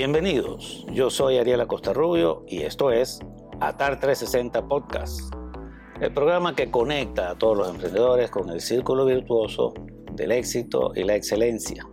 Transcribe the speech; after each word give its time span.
Bienvenidos, 0.00 0.86
yo 0.90 1.10
soy 1.10 1.36
Ariela 1.36 1.66
Costa 1.66 1.92
Rubio 1.92 2.42
y 2.48 2.62
esto 2.62 2.90
es 2.90 3.20
Atar 3.60 4.00
360 4.00 4.66
Podcast, 4.66 5.30
el 6.00 6.14
programa 6.14 6.56
que 6.56 6.70
conecta 6.70 7.28
a 7.28 7.36
todos 7.36 7.58
los 7.58 7.68
emprendedores 7.68 8.30
con 8.30 8.48
el 8.48 8.62
círculo 8.62 9.04
virtuoso 9.04 9.74
del 10.12 10.32
éxito 10.32 10.92
y 10.94 11.04
la 11.04 11.16
excelencia. 11.16 11.86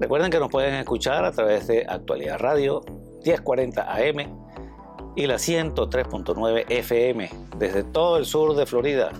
Recuerden 0.00 0.30
que 0.30 0.38
nos 0.38 0.48
pueden 0.48 0.76
escuchar 0.76 1.26
a 1.26 1.32
través 1.32 1.66
de 1.66 1.84
Actualidad 1.86 2.38
Radio 2.38 2.80
1040 3.22 3.82
AM 3.82 5.14
y 5.14 5.26
la 5.26 5.34
103.9 5.34 6.64
FM 6.70 7.28
desde 7.58 7.84
todo 7.84 8.16
el 8.16 8.24
sur 8.24 8.56
de 8.56 8.64
Florida, 8.64 9.12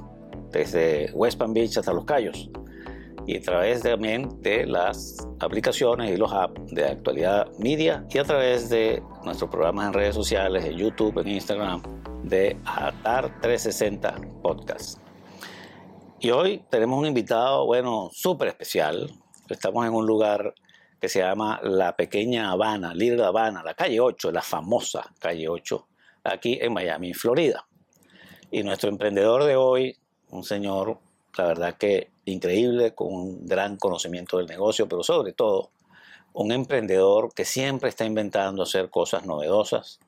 desde 0.53 1.13
West 1.13 1.39
Palm 1.39 1.53
Beach 1.53 1.77
hasta 1.77 1.93
Los 1.93 2.07
Cayos 2.07 2.51
y 3.27 3.37
a 3.37 3.43
través 3.43 3.83
también 3.83 4.41
de 4.43 4.67
las 4.67 5.17
aplicaciones 5.41 6.11
y 6.11 6.17
los 6.17 6.33
apps 6.33 6.61
de 6.73 6.87
actualidad 6.87 7.49
media 7.59 8.07
y 8.11 8.19
a 8.19 8.25
través 8.25 8.69
de 8.69 9.03
nuestros 9.25 9.51
programas 9.51 9.89
en 9.89 9.93
redes 9.93 10.15
sociales, 10.15 10.65
en 10.65 10.77
YouTube, 10.77 11.19
en 11.19 11.29
Instagram, 11.29 11.83
de 12.25 12.57
Atar 12.65 13.41
360 13.41 14.21
Podcast. 14.43 14.99
Y 16.19 16.31
hoy 16.31 16.63
tenemos 16.71 16.99
un 16.99 17.07
invitado, 17.07 17.65
bueno, 17.67 18.11
súper 18.13 18.49
especial. 18.49 19.11
Estamos 19.49 19.87
en 19.87 19.95
un 19.95 20.07
lugar 20.07 20.55
que 21.01 21.09
se 21.09 21.21
llama 21.21 21.61
La 21.63 21.97
Pequeña 21.97 22.51
Habana, 22.51 22.93
Little 22.95 23.25
Habana, 23.25 23.63
la 23.63 23.75
calle 23.75 24.01
8, 24.01 24.31
la 24.31 24.43
famosa 24.43 25.15
calle 25.19 25.49
8, 25.49 25.89
aquí 26.25 26.59
en 26.61 26.75
Miami, 26.75 27.15
Florida. 27.15 27.67
Y 28.51 28.63
nuestro 28.63 28.91
emprendedor 28.91 29.45
de 29.45 29.57
hoy, 29.57 29.97
un 30.29 30.45
señor, 30.45 30.99
la 31.37 31.45
verdad 31.47 31.77
que 31.77 32.11
increíble, 32.25 32.95
con 32.95 33.13
un 33.13 33.47
gran 33.47 33.77
conocimiento 33.77 34.39
del 34.39 34.47
negocio, 34.47 34.89
pero 34.89 35.03
sobre 35.03 35.33
todo 35.33 35.71
un 36.33 36.53
emprendedor 36.53 37.33
que 37.35 37.45
siempre 37.45 37.89
está 37.89 38.05
inventando 38.05 38.63
hacer 38.63 38.91
cosas 38.91 39.27
novedosas 39.27 40.01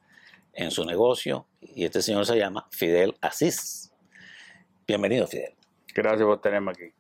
en 0.53 0.71
su 0.71 0.85
negocio. 0.85 1.47
Y 1.61 1.85
este 1.85 2.03
señor 2.03 2.27
se 2.27 2.37
llama 2.37 2.67
Fidel 2.71 3.17
Asís. 3.21 3.93
Bienvenido, 4.87 5.27
Fidel. 5.27 5.55
Gracias 5.95 6.23
por 6.23 6.41
tenerme 6.41 6.73
aquí. 6.73 6.93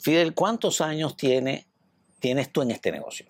Fidel, 0.00 0.34
¿cuántos 0.34 0.80
años 0.80 1.16
tiene, 1.16 1.66
tienes 2.20 2.50
tú 2.52 2.62
en 2.62 2.72
este 2.72 2.92
negocio? 2.92 3.26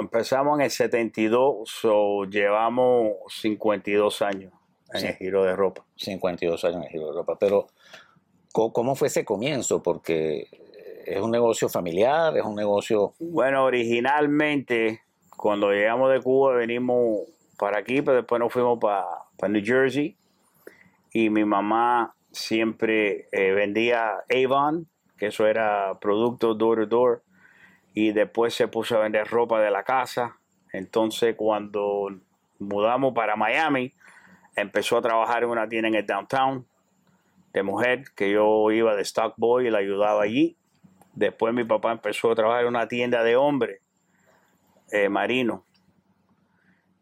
empezamos 0.00 0.58
en 0.58 0.64
el 0.64 0.70
72, 0.70 1.84
o 1.84 2.24
llevamos 2.24 3.12
52 3.28 4.22
años 4.22 4.52
en 4.92 5.06
el 5.06 5.14
giro 5.14 5.44
de 5.44 5.54
ropa. 5.54 5.84
52 5.96 6.64
años 6.64 6.76
en 6.78 6.82
el 6.82 6.88
giro 6.88 7.06
de 7.06 7.12
ropa, 7.12 7.38
pero 7.38 7.68
¿Cómo 8.52 8.94
fue 8.94 9.08
ese 9.08 9.24
comienzo? 9.24 9.82
Porque 9.82 10.48
es 11.08 11.20
un 11.20 11.30
negocio 11.30 11.68
familiar, 11.68 12.36
es 12.36 12.44
un 12.44 12.54
negocio... 12.54 13.14
Bueno, 13.18 13.64
originalmente, 13.64 15.02
cuando 15.36 15.70
llegamos 15.70 16.12
de 16.12 16.20
Cuba, 16.20 16.56
venimos 16.56 17.20
para 17.58 17.78
aquí, 17.78 18.02
pero 18.02 18.18
después 18.18 18.38
nos 18.38 18.52
fuimos 18.52 18.78
para, 18.78 19.06
New 19.48 19.62
Jersey. 19.64 20.16
Y 21.12 21.30
mi 21.30 21.44
mamá 21.44 22.14
siempre 22.30 23.28
eh, 23.32 23.52
vendía 23.52 24.24
Avon, 24.28 24.86
que 25.16 25.26
eso 25.26 25.46
era 25.46 25.98
producto 25.98 26.54
door 26.54 26.80
to 26.80 26.86
door. 26.86 27.22
Y 27.94 28.12
después 28.12 28.54
se 28.54 28.68
puso 28.68 28.96
a 28.96 29.00
vender 29.00 29.26
ropa 29.28 29.60
de 29.60 29.70
la 29.70 29.84
casa. 29.84 30.36
Entonces, 30.72 31.36
cuando 31.36 32.08
mudamos 32.58 33.14
para 33.14 33.34
Miami, 33.34 33.94
empezó 34.56 34.98
a 34.98 35.02
trabajar 35.02 35.42
en 35.42 35.48
una 35.48 35.68
tienda 35.68 35.88
en 35.88 35.94
el 35.94 36.06
downtown 36.06 36.66
de 37.58 37.62
mujer, 37.64 38.04
que 38.14 38.30
yo 38.30 38.70
iba 38.70 38.94
de 38.94 39.02
stock 39.02 39.34
boy 39.36 39.66
y 39.66 39.70
la 39.70 39.78
ayudaba 39.78 40.22
allí. 40.22 40.56
Después 41.12 41.52
mi 41.52 41.64
papá 41.64 41.92
empezó 41.92 42.30
a 42.30 42.34
trabajar 42.34 42.62
en 42.62 42.68
una 42.68 42.88
tienda 42.88 43.22
de 43.22 43.36
hombres, 43.36 43.80
eh, 44.92 45.08
marino. 45.08 45.64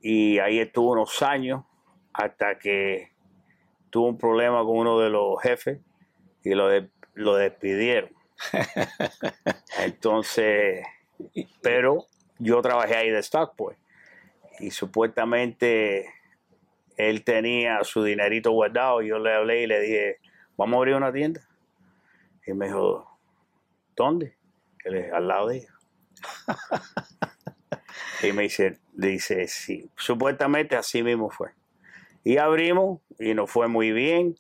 Y 0.01 0.39
ahí 0.39 0.59
estuvo 0.59 0.93
unos 0.93 1.23
años 1.23 1.65
hasta 2.13 2.59
que 2.59 3.13
tuvo 3.91 4.09
un 4.09 4.19
problema 4.19 4.65
con 4.65 4.79
uno 4.79 4.99
de 4.99 5.11
los 5.11 5.41
jefes 5.43 5.81
y 6.43 6.55
lo, 6.55 6.69
lo 7.15 7.37
despidieron. 7.37 8.11
Entonces, 9.81 10.87
pero 11.61 12.07
yo 12.39 12.63
trabajé 12.63 12.97
ahí 12.97 13.11
de 13.11 13.19
stock 13.19 13.55
boy. 13.57 13.75
Y 14.59 14.71
supuestamente 14.71 16.11
él 16.97 17.25
tenía 17.25 17.85
su 17.85 18.03
dinerito 18.03 18.51
guardado. 18.53 19.03
Yo 19.03 19.19
le 19.19 19.35
hablé 19.35 19.63
y 19.63 19.67
le 19.67 19.81
dije, 19.81 20.19
vamos 20.57 20.75
a 20.75 20.79
abrir 20.79 20.95
una 20.95 21.13
tienda. 21.13 21.47
Y 22.47 22.53
me 22.53 22.67
dijo, 22.67 23.19
¿dónde? 23.97 24.37
Él 24.85 25.11
al 25.13 25.29
lado 25.29 25.49
de 25.49 25.59
ella. 25.59 25.75
y 28.23 28.33
me 28.33 28.45
dice, 28.45 28.79
dice, 28.93 29.49
sí, 29.49 29.91
supuestamente 29.97 30.77
así 30.77 31.03
mismo 31.03 31.31
fue. 31.31 31.51
Y 32.25 32.39
abrimos 32.39 33.01
y 33.19 33.35
nos 33.35 33.51
fue 33.51 33.69
muy 33.69 33.93
bien. 33.93 34.37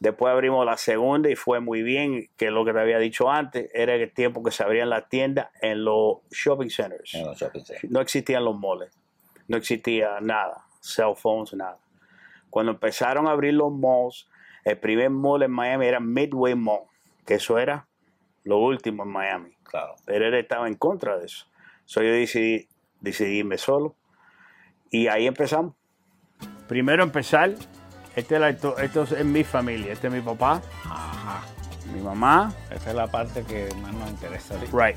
Después 0.00 0.32
abrimos 0.32 0.66
la 0.66 0.76
segunda 0.76 1.30
y 1.30 1.36
fue 1.36 1.60
muy 1.60 1.82
bien, 1.82 2.28
que 2.36 2.50
lo 2.50 2.64
que 2.64 2.72
te 2.72 2.80
había 2.80 2.98
dicho 2.98 3.30
antes, 3.30 3.70
era 3.72 3.94
el 3.94 4.12
tiempo 4.12 4.42
que 4.42 4.50
se 4.50 4.62
abrían 4.62 4.90
las 4.90 5.08
tiendas 5.08 5.48
en 5.62 5.84
los 5.84 6.18
shopping 6.30 6.68
centers. 6.68 7.16
No 7.88 8.00
existían 8.00 8.44
los 8.44 8.56
moles, 8.56 8.90
no 9.48 9.56
existía 9.56 10.20
nada, 10.20 10.66
cell 10.80 11.14
phones, 11.16 11.54
nada. 11.54 11.78
Cuando 12.50 12.72
empezaron 12.72 13.26
a 13.26 13.30
abrir 13.30 13.54
los 13.54 13.72
malls, 13.72 14.28
el 14.64 14.78
primer 14.78 15.10
mall 15.10 15.42
en 15.42 15.50
Miami 15.50 15.86
era 15.86 16.00
Midway 16.00 16.54
Mall, 16.54 16.84
que 17.26 17.34
eso 17.34 17.58
era 17.58 17.86
lo 18.44 18.58
último 18.58 19.02
en 19.02 19.10
Miami. 19.10 19.56
Claro. 19.62 19.94
Pero 20.06 20.26
él 20.26 20.34
estaba 20.34 20.68
en 20.68 20.74
contra 20.74 21.18
de 21.18 21.26
eso. 21.26 21.46
So 21.84 22.02
yo 22.02 22.10
decidí, 22.12 22.68
decidí 23.00 23.38
irme 23.38 23.58
solo. 23.58 23.94
Y 24.90 25.08
ahí 25.08 25.26
empezamos. 25.26 25.74
Primero 26.68 27.02
empezar, 27.02 27.54
este 28.16 28.36
es 28.36 28.64
esto 28.78 29.02
es 29.02 29.24
mi 29.24 29.44
familia, 29.44 29.92
este 29.92 30.06
es 30.06 30.12
mi 30.12 30.20
papá, 30.20 30.62
Ajá. 30.84 31.42
mi 31.92 32.00
mamá. 32.00 32.54
Esa 32.70 32.90
es 32.90 32.96
la 32.96 33.06
parte 33.06 33.42
que 33.44 33.68
más 33.82 33.92
nos 33.92 34.10
interesa. 34.10 34.54
Right. 34.72 34.96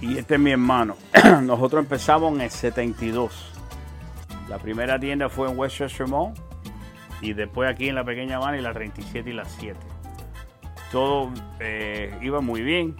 Y 0.00 0.16
este 0.16 0.34
es 0.34 0.40
mi 0.40 0.52
hermano. 0.52 0.96
Nosotros 1.42 1.82
empezamos 1.82 2.34
en 2.34 2.40
el 2.42 2.50
72. 2.50 3.52
La 4.48 4.58
primera 4.58 4.98
tienda 4.98 5.28
fue 5.28 5.50
en 5.50 5.58
Westchester 5.58 6.06
Mall 6.06 6.32
y 7.20 7.32
después 7.32 7.70
aquí 7.70 7.88
en 7.88 7.94
la 7.94 8.04
pequeña 8.04 8.36
Habana 8.36 8.58
y 8.58 8.62
la 8.62 8.72
37 8.72 9.30
y 9.30 9.32
la 9.32 9.44
7. 9.44 9.78
Todo 10.90 11.30
eh, 11.60 12.16
iba 12.22 12.40
muy 12.40 12.62
bien, 12.62 12.96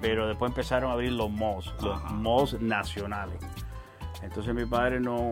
pero 0.00 0.26
después 0.26 0.50
empezaron 0.50 0.90
a 0.90 0.94
abrir 0.94 1.12
los 1.12 1.30
malls, 1.30 1.72
los 1.80 2.02
malls 2.12 2.60
nacionales. 2.60 3.38
Entonces 4.22 4.54
mi 4.54 4.66
padre 4.66 5.00
no, 5.00 5.30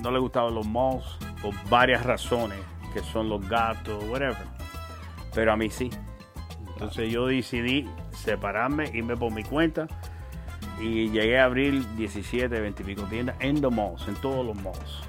no 0.00 0.10
le 0.10 0.18
gustaban 0.18 0.54
los 0.54 0.66
malls 0.66 1.04
por 1.42 1.52
varias 1.68 2.04
razones, 2.04 2.58
que 2.92 3.00
son 3.00 3.28
los 3.28 3.46
gatos, 3.48 4.02
whatever. 4.04 4.46
Pero 5.34 5.52
a 5.52 5.56
mí 5.56 5.70
sí. 5.70 5.90
Entonces 6.74 7.10
yo 7.10 7.26
decidí 7.26 7.88
separarme, 8.10 8.90
irme 8.92 9.16
por 9.16 9.32
mi 9.32 9.42
cuenta 9.42 9.86
y 10.80 11.10
llegué 11.10 11.38
a 11.38 11.44
abrir 11.44 11.84
17, 11.96 12.48
20 12.60 12.82
y 12.82 12.86
pico 12.86 13.02
tiendas 13.04 13.36
en 13.40 13.60
los 13.60 13.72
malls, 13.72 14.06
en 14.08 14.14
todos 14.16 14.44
los 14.44 14.56
malls. 14.56 15.02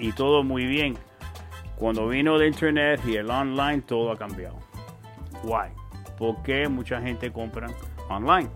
Y 0.00 0.12
todo 0.12 0.42
muy 0.42 0.66
bien. 0.66 0.96
Cuando 1.80 2.08
vino 2.08 2.36
el 2.36 2.46
internet 2.46 3.00
y 3.06 3.16
el 3.16 3.30
online, 3.30 3.80
todo 3.80 4.12
ha 4.12 4.18
cambiado. 4.18 4.56
Why? 5.44 5.70
Porque 6.18 6.68
mucha 6.68 7.00
gente 7.00 7.32
compra 7.32 7.68
online. 8.10 8.50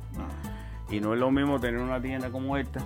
Y 0.90 1.00
no 1.00 1.14
es 1.14 1.20
lo 1.20 1.30
mismo 1.30 1.58
tener 1.58 1.80
una 1.80 1.98
tienda 2.02 2.28
como 2.28 2.58
esta, 2.58 2.80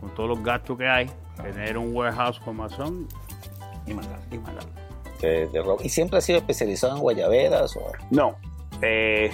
con 0.00 0.14
todos 0.14 0.30
los 0.30 0.42
gastos 0.42 0.78
que 0.78 0.88
hay, 0.88 1.10
tener 1.42 1.76
un 1.76 1.94
warehouse 1.94 2.40
con 2.40 2.54
Amazon 2.54 3.06
y 3.86 3.92
mandar. 3.92 4.18
Y, 5.82 5.88
siempre 5.90 6.18
ha 6.18 6.20
sido 6.22 6.38
especializado 6.38 6.96
en 6.96 7.02
guayaberas? 7.02 7.76
O? 7.76 7.92
No. 8.10 8.36
Eh, 8.80 9.30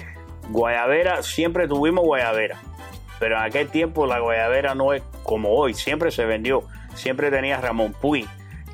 guayabera, 0.49 1.23
siempre 1.23 1.69
tuvimos 1.69 2.03
guayabera. 2.03 2.59
Pero 3.17 3.37
en 3.37 3.43
aquel 3.43 3.69
tiempo 3.69 4.05
la 4.05 4.19
guayabera 4.19 4.75
no 4.75 4.91
es 4.91 5.03
como 5.23 5.53
hoy. 5.53 5.73
Siempre 5.73 6.11
se 6.11 6.25
vendió. 6.25 6.63
Siempre 6.95 7.31
tenía 7.31 7.61
Ramón 7.61 7.93
Puy 7.93 8.27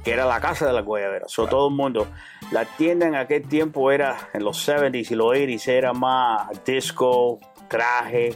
que 0.04 0.12
era 0.12 0.26
la 0.26 0.40
casa 0.40 0.68
de 0.68 0.74
la 0.74 0.82
guayabera. 0.82 1.28
So, 1.28 1.48
Todo 1.48 1.70
el 1.70 1.76
mundo. 1.76 2.08
La 2.52 2.66
tienda 2.66 3.08
en 3.08 3.16
aquel 3.16 3.48
tiempo 3.48 3.92
era, 3.92 4.18
en 4.34 4.44
los 4.44 4.68
70s 4.68 5.12
y 5.12 5.16
los 5.16 5.28
80s, 5.28 5.68
era 5.68 5.94
más 5.94 6.64
disco, 6.66 7.40
traje, 7.68 8.36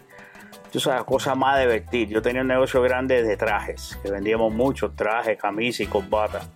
tú 0.71 0.79
sabes, 0.79 1.03
cosas 1.03 1.37
más 1.37 1.59
de 1.59 1.67
vestir. 1.67 2.09
Yo 2.09 2.21
tenía 2.21 2.41
un 2.41 2.47
negocio 2.47 2.81
grande 2.81 3.23
de 3.23 3.37
trajes, 3.37 3.99
que 4.03 4.11
vendíamos 4.11 4.53
muchos 4.53 4.95
trajes, 4.95 5.37
camisas 5.37 5.81
y 5.81 5.87
corbatas. 5.87 6.49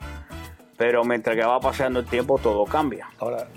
Pero 0.77 1.03
mientras 1.03 1.35
que 1.35 1.43
va 1.43 1.59
pasando 1.59 1.99
el 1.99 2.05
tiempo, 2.05 2.37
todo 2.37 2.65
cambia. 2.65 3.09
Ahora, 3.19 3.47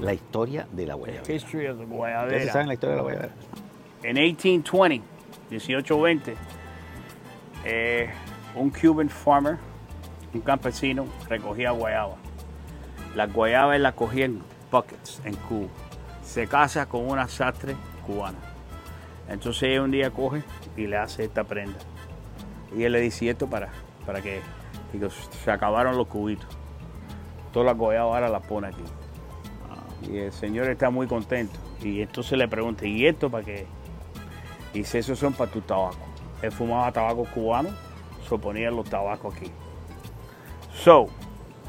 la 0.00 0.12
historia 0.12 0.66
de 0.72 0.86
la 0.86 0.94
guayabera. 0.94 1.32
History 1.32 1.68
of 1.68 1.78
the 1.78 1.84
guayabera. 1.84 2.52
saben 2.52 2.68
la 2.68 2.74
historia 2.74 2.90
de 2.92 2.96
la 2.96 3.02
guayabera? 3.02 3.32
En 4.02 4.14
1820, 4.14 5.06
1820, 5.50 6.36
eh, 7.64 8.10
un 8.54 8.70
Cuban 8.70 9.08
farmer 9.08 9.58
un 10.34 10.40
campesino 10.40 11.06
recogía 11.28 11.70
guayaba. 11.70 12.16
Las 13.14 13.32
guayabas 13.32 13.80
las 13.80 13.94
cogía 13.94 14.26
en 14.26 14.42
buckets 14.70 15.20
en 15.24 15.34
Cuba. 15.34 15.68
Se 16.22 16.46
casa 16.46 16.86
con 16.86 17.08
una 17.08 17.26
sastre 17.26 17.74
cubana. 18.06 18.38
Entonces 19.28 19.64
ella 19.64 19.82
un 19.82 19.90
día 19.90 20.10
coge 20.10 20.42
y 20.76 20.86
le 20.86 20.96
hace 20.96 21.24
esta 21.24 21.44
prenda. 21.44 21.78
Y 22.76 22.84
él 22.84 22.92
le 22.92 23.00
dice, 23.00 23.24
¿y 23.24 23.28
esto 23.30 23.48
para, 23.48 23.70
para? 24.06 24.20
Digo, 24.92 25.10
se 25.10 25.50
acabaron 25.50 25.96
los 25.96 26.06
cubitos. 26.06 26.48
Todas 27.52 27.66
las 27.66 27.76
guayabas 27.76 28.14
ahora 28.14 28.28
las 28.28 28.46
pone 28.46 28.68
aquí. 28.68 28.84
Y 30.08 30.18
el 30.18 30.32
señor 30.32 30.68
está 30.68 30.90
muy 30.90 31.06
contento. 31.06 31.58
Y 31.82 32.02
entonces 32.02 32.38
le 32.38 32.46
pregunta, 32.48 32.86
¿y 32.86 33.06
esto 33.06 33.30
para 33.30 33.44
qué? 33.44 33.66
Dice, 34.72 35.00
esos 35.00 35.18
son 35.18 35.32
para 35.32 35.50
tu 35.50 35.60
tabaco. 35.60 35.98
Él 36.42 36.52
fumaba 36.52 36.90
tabaco 36.92 37.24
cubano, 37.24 37.70
se 38.28 38.38
ponía 38.38 38.70
los 38.70 38.88
tabacos 38.88 39.34
aquí. 39.34 39.50
So, 40.82 41.08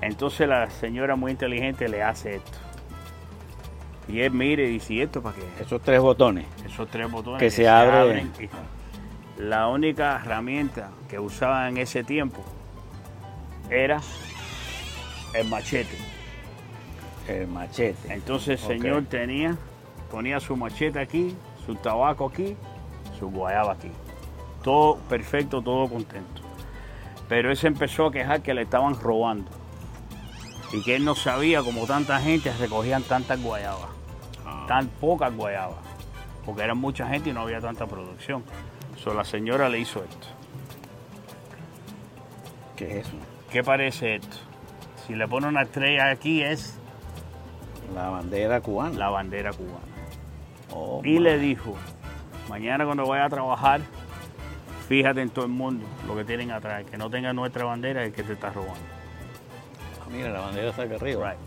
entonces 0.01 0.47
la 0.47 0.69
señora 0.69 1.15
muy 1.17 1.31
inteligente 1.31 1.89
le 1.89 2.01
hace 2.01 2.35
esto. 2.35 2.57
Y 4.07 4.21
él 4.21 4.31
mire 4.31 4.65
y 4.65 4.73
dice, 4.73 4.93
¿y 4.93 5.01
esto 5.01 5.21
para 5.21 5.35
qué? 5.35 5.43
Esos 5.61 5.81
tres 5.81 5.99
botones. 5.99 6.45
Esos 6.65 6.89
tres 6.89 7.11
botones 7.11 7.39
Que 7.39 7.51
se 7.51 7.67
abren. 7.67 8.31
y 8.39 8.49
la 9.41 9.67
única 9.67 10.21
herramienta 10.23 10.91
que 11.09 11.19
usaban 11.19 11.69
en 11.69 11.77
ese 11.77 12.03
tiempo 12.03 12.41
era 13.69 13.99
el 15.33 15.47
machete. 15.47 15.97
El 17.27 17.47
machete. 17.47 18.13
Entonces 18.13 18.61
el 18.61 18.79
señor 18.79 19.05
tenía, 19.05 19.57
ponía 20.09 20.39
su 20.39 20.55
machete 20.55 20.99
aquí, 20.99 21.35
su 21.65 21.75
tabaco 21.75 22.27
aquí, 22.27 22.55
su 23.19 23.29
guayaba 23.29 23.73
aquí. 23.73 23.91
Todo 24.63 24.97
perfecto, 25.09 25.61
todo 25.61 25.87
contento. 25.89 26.40
Pero 27.31 27.49
él 27.49 27.55
se 27.55 27.67
empezó 27.67 28.07
a 28.07 28.11
quejar 28.11 28.41
que 28.41 28.53
le 28.53 28.63
estaban 28.63 28.93
robando. 28.99 29.49
Y 30.73 30.83
que 30.83 30.97
él 30.97 31.05
no 31.05 31.15
sabía 31.15 31.63
como 31.63 31.85
tanta 31.87 32.19
gente 32.19 32.51
recogían 32.59 33.03
tantas 33.03 33.41
guayabas. 33.41 33.87
Tan 34.67 34.89
pocas 34.89 35.33
guayabas. 35.33 35.77
Porque 36.45 36.63
eran 36.63 36.77
mucha 36.77 37.07
gente 37.07 37.29
y 37.29 37.33
no 37.33 37.43
había 37.43 37.61
tanta 37.61 37.87
producción. 37.87 38.43
So, 38.97 39.13
la 39.13 39.23
señora 39.23 39.69
le 39.69 39.79
hizo 39.79 40.03
esto. 40.03 40.27
¿Qué 42.75 42.99
es 42.99 43.07
eso? 43.07 43.15
¿Qué 43.49 43.63
parece 43.63 44.15
esto? 44.15 44.35
Si 45.07 45.15
le 45.15 45.25
pone 45.25 45.47
una 45.47 45.61
estrella 45.61 46.09
aquí 46.09 46.43
es 46.43 46.77
La 47.95 48.09
bandera 48.09 48.59
cubana. 48.59 48.97
la 48.97 49.09
bandera 49.09 49.53
cubana. 49.53 49.79
Oh, 50.73 51.01
Y 51.05 51.19
le 51.19 51.39
dijo, 51.39 51.77
mañana 52.49 52.83
cuando 52.83 53.05
vaya 53.07 53.23
a 53.23 53.29
trabajar, 53.29 53.79
fíjate 54.87 55.21
en 55.21 55.29
todo 55.29 55.45
el 55.45 55.51
mundo 55.51 55.85
lo 56.07 56.15
que 56.15 56.23
tienen 56.25 56.51
atrás, 56.51 56.83
que 56.89 56.97
no 56.97 57.09
tenga 57.09 57.33
nuestra 57.33 57.65
bandera 57.65 58.01
es 58.01 58.09
el 58.09 58.13
que 58.13 58.23
te 58.23 58.33
está 58.33 58.49
robando. 58.51 58.79
Ah, 60.01 60.07
Mira, 60.11 60.29
la 60.29 60.41
bandera 60.41 60.69
está 60.69 60.83
acá 60.83 60.95
arriba. 60.95 61.31
Right. 61.31 61.39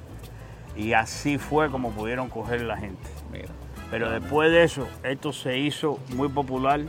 Y 0.76 0.92
así 0.92 1.38
fue 1.38 1.70
como 1.70 1.90
pudieron 1.90 2.28
coger 2.28 2.62
la 2.62 2.76
gente. 2.76 3.08
Mira. 3.31 3.50
Pero 3.90 4.10
después 4.10 4.50
de 4.50 4.64
eso, 4.64 4.88
esto 5.02 5.32
se 5.32 5.58
hizo 5.58 6.00
muy 6.16 6.28
popular 6.28 6.81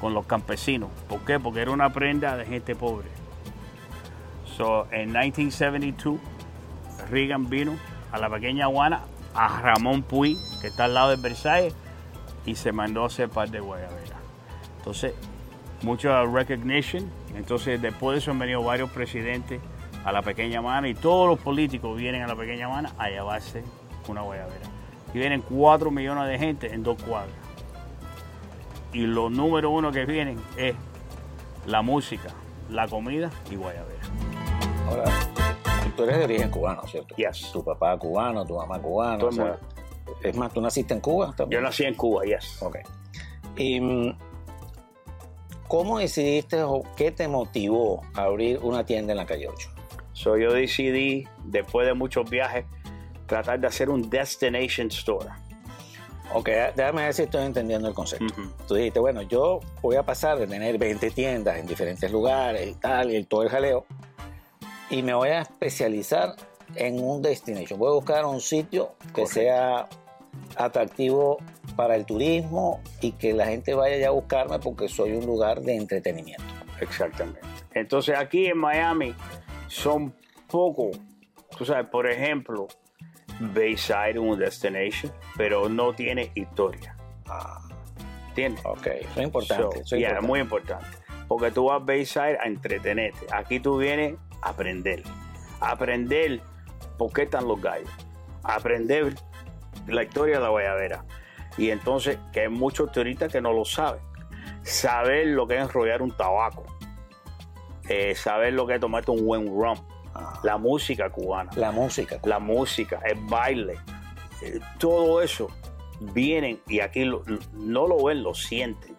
con 0.00 0.14
los 0.14 0.26
campesinos. 0.26 0.90
¿Por 1.08 1.20
qué? 1.20 1.38
Porque 1.38 1.60
era 1.60 1.70
una 1.70 1.90
prenda 1.92 2.36
de 2.36 2.46
gente 2.46 2.74
pobre. 2.74 3.08
So, 4.56 4.88
en 4.90 5.12
1972, 5.12 6.18
Reagan 7.10 7.48
vino 7.48 7.76
a 8.10 8.18
la 8.18 8.28
pequeña 8.28 8.66
Guana, 8.66 9.02
a 9.34 9.60
Ramón 9.60 10.02
Puy, 10.02 10.36
que 10.60 10.68
está 10.68 10.86
al 10.86 10.94
lado 10.94 11.10
de 11.10 11.16
Versailles, 11.16 11.74
y 12.44 12.56
se 12.56 12.72
mandó 12.72 13.04
a 13.04 13.06
hacer 13.06 13.28
par 13.28 13.50
de 13.50 13.60
guayabera. 13.60 14.16
Entonces, 14.78 15.14
mucha 15.82 16.24
recognition. 16.24 17.10
Entonces, 17.36 17.80
después 17.80 18.14
de 18.14 18.18
eso 18.18 18.30
han 18.30 18.38
venido 18.38 18.62
varios 18.62 18.90
presidentes 18.90 19.60
a 20.04 20.12
la 20.12 20.22
pequeña 20.22 20.58
Habana 20.58 20.88
y 20.88 20.94
todos 20.94 21.28
los 21.28 21.38
políticos 21.38 21.96
vienen 21.96 22.22
a 22.22 22.26
la 22.26 22.36
pequeña 22.36 22.66
Habana 22.66 22.92
a 22.98 23.08
llevarse 23.08 23.62
una 24.08 24.22
guayabera. 24.22 24.66
Y 25.12 25.18
vienen 25.18 25.42
4 25.42 25.90
millones 25.90 26.28
de 26.28 26.38
gente 26.38 26.72
en 26.72 26.82
dos 26.82 27.02
cuadras. 27.02 27.34
Y 28.92 29.00
lo 29.00 29.30
número 29.30 29.70
uno 29.70 29.92
que 29.92 30.04
vienen 30.06 30.40
es 30.56 30.74
la 31.66 31.82
música, 31.82 32.30
la 32.70 32.88
comida 32.88 33.30
y 33.50 33.56
guayabera. 33.56 34.00
Ahora, 34.88 35.04
tú 35.96 36.04
eres 36.04 36.18
de 36.18 36.24
origen 36.24 36.50
cubano, 36.50 36.82
¿cierto? 36.86 37.14
Yes. 37.16 37.50
Tu 37.52 37.62
papá 37.62 37.98
cubano, 37.98 38.44
tu 38.46 38.56
mamá 38.56 38.78
cubana. 38.80 39.24
O 39.24 39.32
sea, 39.32 39.58
es 40.22 40.36
más, 40.36 40.52
tú 40.52 40.60
naciste 40.60 40.94
en 40.94 41.00
Cuba 41.00 41.34
también. 41.36 41.60
Yo 41.60 41.66
nací 41.66 41.84
en 41.84 41.94
Cuba, 41.94 42.24
yes. 42.24 42.62
Ok. 42.62 42.78
Y, 43.56 43.80
mm, 43.80 44.16
¿Cómo 45.68 45.98
decidiste 45.98 46.62
o 46.62 46.82
qué 46.96 47.10
te 47.10 47.28
motivó 47.28 48.02
a 48.14 48.22
abrir 48.22 48.58
una 48.62 48.84
tienda 48.84 49.12
en 49.12 49.18
la 49.18 49.26
calle 49.26 49.48
8? 49.48 49.70
So 50.14 50.36
yo 50.36 50.52
decidí, 50.52 51.28
después 51.44 51.86
de 51.86 51.94
muchos 51.94 52.28
viajes, 52.28 52.64
tratar 53.26 53.60
de 53.60 53.66
hacer 53.66 53.90
un 53.90 54.08
destination 54.08 54.88
store. 54.88 55.28
Ok, 56.34 56.48
déjame 56.74 57.04
ver 57.04 57.14
si 57.14 57.22
estoy 57.22 57.44
entendiendo 57.44 57.88
el 57.88 57.94
concepto. 57.94 58.34
Tú 58.66 58.74
dijiste, 58.74 58.98
bueno, 58.98 59.22
yo 59.22 59.60
voy 59.80 59.96
a 59.96 60.02
pasar 60.02 60.38
de 60.38 60.46
tener 60.46 60.76
20 60.78 61.10
tiendas 61.10 61.58
en 61.58 61.66
diferentes 61.66 62.10
lugares 62.10 62.66
y 62.68 62.74
tal, 62.74 63.14
y 63.14 63.24
todo 63.24 63.42
el 63.42 63.48
jaleo, 63.48 63.86
y 64.90 65.02
me 65.02 65.14
voy 65.14 65.28
a 65.28 65.42
especializar 65.42 66.34
en 66.74 67.02
un 67.02 67.22
destination. 67.22 67.78
Voy 67.78 67.88
a 67.90 67.94
buscar 67.94 68.24
un 68.26 68.40
sitio 68.40 68.94
que 69.14 69.22
Correcto. 69.22 69.32
sea 69.34 69.88
atractivo 70.56 71.38
para 71.76 71.94
el 71.94 72.04
turismo 72.04 72.80
y 73.00 73.12
que 73.12 73.32
la 73.32 73.46
gente 73.46 73.74
vaya 73.74 73.96
ya 73.96 74.08
a 74.08 74.10
buscarme 74.10 74.58
porque 74.58 74.88
soy 74.88 75.12
un 75.12 75.26
lugar 75.26 75.60
de 75.60 75.76
entretenimiento. 75.76 76.44
Exactamente. 76.80 77.40
Entonces 77.74 78.16
aquí 78.16 78.46
en 78.46 78.58
Miami 78.58 79.14
son 79.68 80.14
pocos, 80.48 80.98
tú 81.56 81.64
sabes, 81.64 81.86
por 81.86 82.10
ejemplo, 82.10 82.66
Bayside 83.40 84.10
es 84.10 84.16
un 84.16 84.38
destination, 84.38 85.12
pero 85.36 85.68
no 85.68 85.92
tiene 85.92 86.32
historia. 86.34 86.96
Ah, 87.28 87.60
¿Entiendes? 88.28 88.64
ok, 88.64 88.86
eso 88.86 89.20
es 89.20 89.24
importante. 89.24 89.84
So, 89.84 89.96
yeah, 89.96 90.08
importante. 90.08 90.26
muy 90.26 90.40
importante. 90.40 90.86
Porque 91.28 91.50
tú 91.50 91.66
vas 91.66 91.82
a 91.82 91.84
Bayside 91.84 92.38
a 92.40 92.46
entretenerte. 92.46 93.26
Aquí 93.32 93.60
tú 93.60 93.78
vienes 93.78 94.14
a 94.42 94.50
aprender. 94.50 95.02
A 95.60 95.72
aprender 95.72 96.40
por 96.96 97.12
qué 97.12 97.22
están 97.22 97.46
los 97.46 97.60
gallos. 97.60 97.90
A 98.42 98.54
aprender 98.54 99.14
la 99.94 100.02
historia 100.02 100.36
de 100.36 100.42
la 100.42 100.48
guayabera. 100.50 101.04
Y 101.56 101.70
entonces, 101.70 102.18
que 102.32 102.40
hay 102.42 102.48
muchos 102.48 102.92
turistas 102.92 103.32
que 103.32 103.40
no 103.40 103.52
lo 103.52 103.64
saben. 103.64 104.00
Saber 104.62 105.26
lo 105.28 105.46
que 105.46 105.56
es 105.56 105.62
enrollar 105.62 106.02
un 106.02 106.10
tabaco. 106.12 106.64
Eh, 107.88 108.14
saber 108.14 108.52
lo 108.52 108.66
que 108.66 108.74
es 108.74 108.80
tomarte 108.80 109.10
un 109.10 109.24
buen 109.24 109.46
rum. 109.46 109.78
Ah, 110.14 110.38
La 110.42 110.56
música 110.58 111.10
cubana 111.10 111.50
la 111.56 111.70
música. 111.70 112.18
la 112.24 112.38
música, 112.38 113.00
el 113.04 113.18
baile, 113.26 113.74
eh, 114.42 114.58
todo 114.78 115.22
eso 115.22 115.48
vienen 116.00 116.60
y 116.66 116.80
aquí 116.80 117.04
lo- 117.04 117.22
no 117.52 117.86
lo 117.86 118.02
ven, 118.04 118.22
lo 118.22 118.34
sienten, 118.34 118.96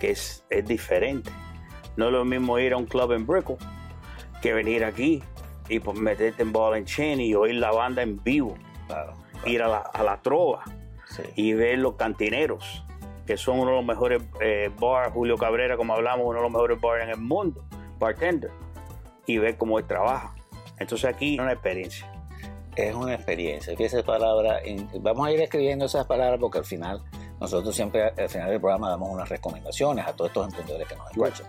que 0.00 0.10
es, 0.12 0.44
es 0.50 0.64
diferente. 0.66 1.30
No 1.96 2.06
es 2.06 2.12
lo 2.12 2.24
mismo 2.24 2.58
ir 2.58 2.72
a 2.72 2.76
un 2.76 2.86
club 2.86 3.12
en 3.12 3.26
Brickell 3.26 3.56
que 4.42 4.52
venir 4.52 4.84
aquí 4.84 5.22
y 5.68 5.78
pues 5.80 5.98
meterte 5.98 6.42
en 6.42 6.52
ball 6.52 6.74
and 6.74 6.86
chain 6.86 7.20
y 7.20 7.34
oír 7.34 7.54
la 7.56 7.70
banda 7.72 8.02
en 8.02 8.22
vivo, 8.22 8.54
Claro. 8.86 9.12
Ir 9.46 9.62
a 9.62 9.68
la, 9.68 9.78
a 9.78 10.02
la 10.02 10.20
trova 10.22 10.64
Sí. 11.06 11.22
y 11.34 11.52
ver 11.54 11.78
los 11.80 11.94
cantineros, 11.96 12.84
que 13.26 13.36
son 13.36 13.58
uno 13.58 13.70
de 13.72 13.76
los 13.78 13.84
mejores 13.84 14.22
eh, 14.40 14.70
bars, 14.80 15.12
Julio 15.12 15.36
Cabrera, 15.36 15.76
como 15.76 15.92
hablamos, 15.94 16.24
uno 16.24 16.36
de 16.36 16.42
los 16.42 16.52
mejores 16.52 16.80
bars 16.80 17.02
en 17.02 17.10
el 17.10 17.16
mundo, 17.16 17.64
bartender, 17.98 18.50
y 19.26 19.38
ver 19.38 19.56
cómo 19.56 19.78
él 19.80 19.86
trabaja. 19.86 20.34
Entonces 20.78 21.12
aquí 21.12 21.34
es 21.34 21.40
una 21.40 21.52
experiencia. 21.52 22.10
Es 22.76 22.94
una 22.94 23.14
experiencia. 23.14 23.74
Que 23.74 23.86
esa 23.86 24.02
palabra, 24.04 24.60
en- 24.62 24.88
vamos 25.02 25.26
a 25.26 25.32
ir 25.32 25.40
escribiendo 25.40 25.84
esas 25.86 26.06
palabras 26.06 26.38
porque 26.40 26.58
al 26.58 26.64
final, 26.64 27.02
nosotros 27.40 27.74
siempre 27.74 28.04
al 28.04 28.28
final 28.28 28.48
del 28.50 28.60
programa 28.60 28.88
damos 28.88 29.10
unas 29.10 29.28
recomendaciones 29.28 30.06
a 30.06 30.12
todos 30.14 30.30
estos 30.30 30.46
emprendedores 30.46 30.86
que 30.86 30.94
nos 30.94 31.10
escuchan. 31.10 31.46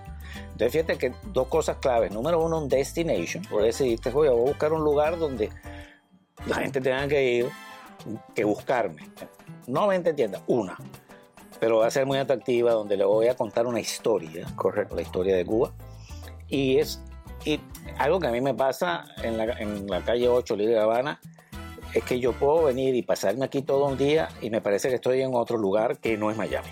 Entonces 0.51 0.71
fíjate 0.71 0.97
que 0.97 1.13
dos 1.31 1.47
cosas 1.47 1.77
claves. 1.77 2.11
Número 2.11 2.43
uno, 2.43 2.57
un 2.57 2.67
destination. 2.67 3.43
Tú 3.43 3.59
decidiste, 3.59 4.09
oye, 4.09 4.29
voy 4.31 4.39
a 4.47 4.49
buscar 4.49 4.73
un 4.73 4.83
lugar 4.83 5.19
donde 5.19 5.49
la 6.47 6.55
gente 6.55 6.81
tenga 6.81 7.07
que 7.07 7.23
ir, 7.23 7.49
que 8.35 8.43
buscarme. 8.43 9.09
No 9.67 9.87
20 9.87 10.13
tiendas, 10.13 10.41
una. 10.47 10.77
Pero 11.59 11.77
va 11.77 11.87
a 11.87 11.91
ser 11.91 12.05
muy 12.05 12.17
atractiva, 12.17 12.71
donde 12.71 12.97
le 12.97 13.05
voy 13.05 13.27
a 13.27 13.35
contar 13.35 13.67
una 13.67 13.79
historia 13.79 14.47
Correcto. 14.55 14.95
la 14.95 15.01
historia 15.01 15.35
de 15.35 15.45
Cuba. 15.45 15.71
Y 16.47 16.77
es 16.77 17.01
y 17.45 17.59
algo 17.97 18.19
que 18.19 18.27
a 18.27 18.31
mí 18.31 18.41
me 18.41 18.53
pasa 18.53 19.05
en 19.23 19.37
la, 19.37 19.45
en 19.59 19.87
la 19.87 20.01
calle 20.01 20.27
8, 20.27 20.55
Libre 20.55 20.79
Habana, 20.79 21.19
es 21.93 22.03
que 22.03 22.19
yo 22.19 22.33
puedo 22.33 22.65
venir 22.65 22.95
y 22.95 23.01
pasarme 23.01 23.45
aquí 23.45 23.63
todo 23.63 23.85
un 23.85 23.97
día 23.97 24.29
y 24.41 24.49
me 24.49 24.61
parece 24.61 24.89
que 24.89 24.95
estoy 24.95 25.21
en 25.21 25.33
otro 25.33 25.57
lugar 25.57 25.97
que 25.97 26.17
no 26.17 26.29
es 26.29 26.37
Miami. 26.37 26.69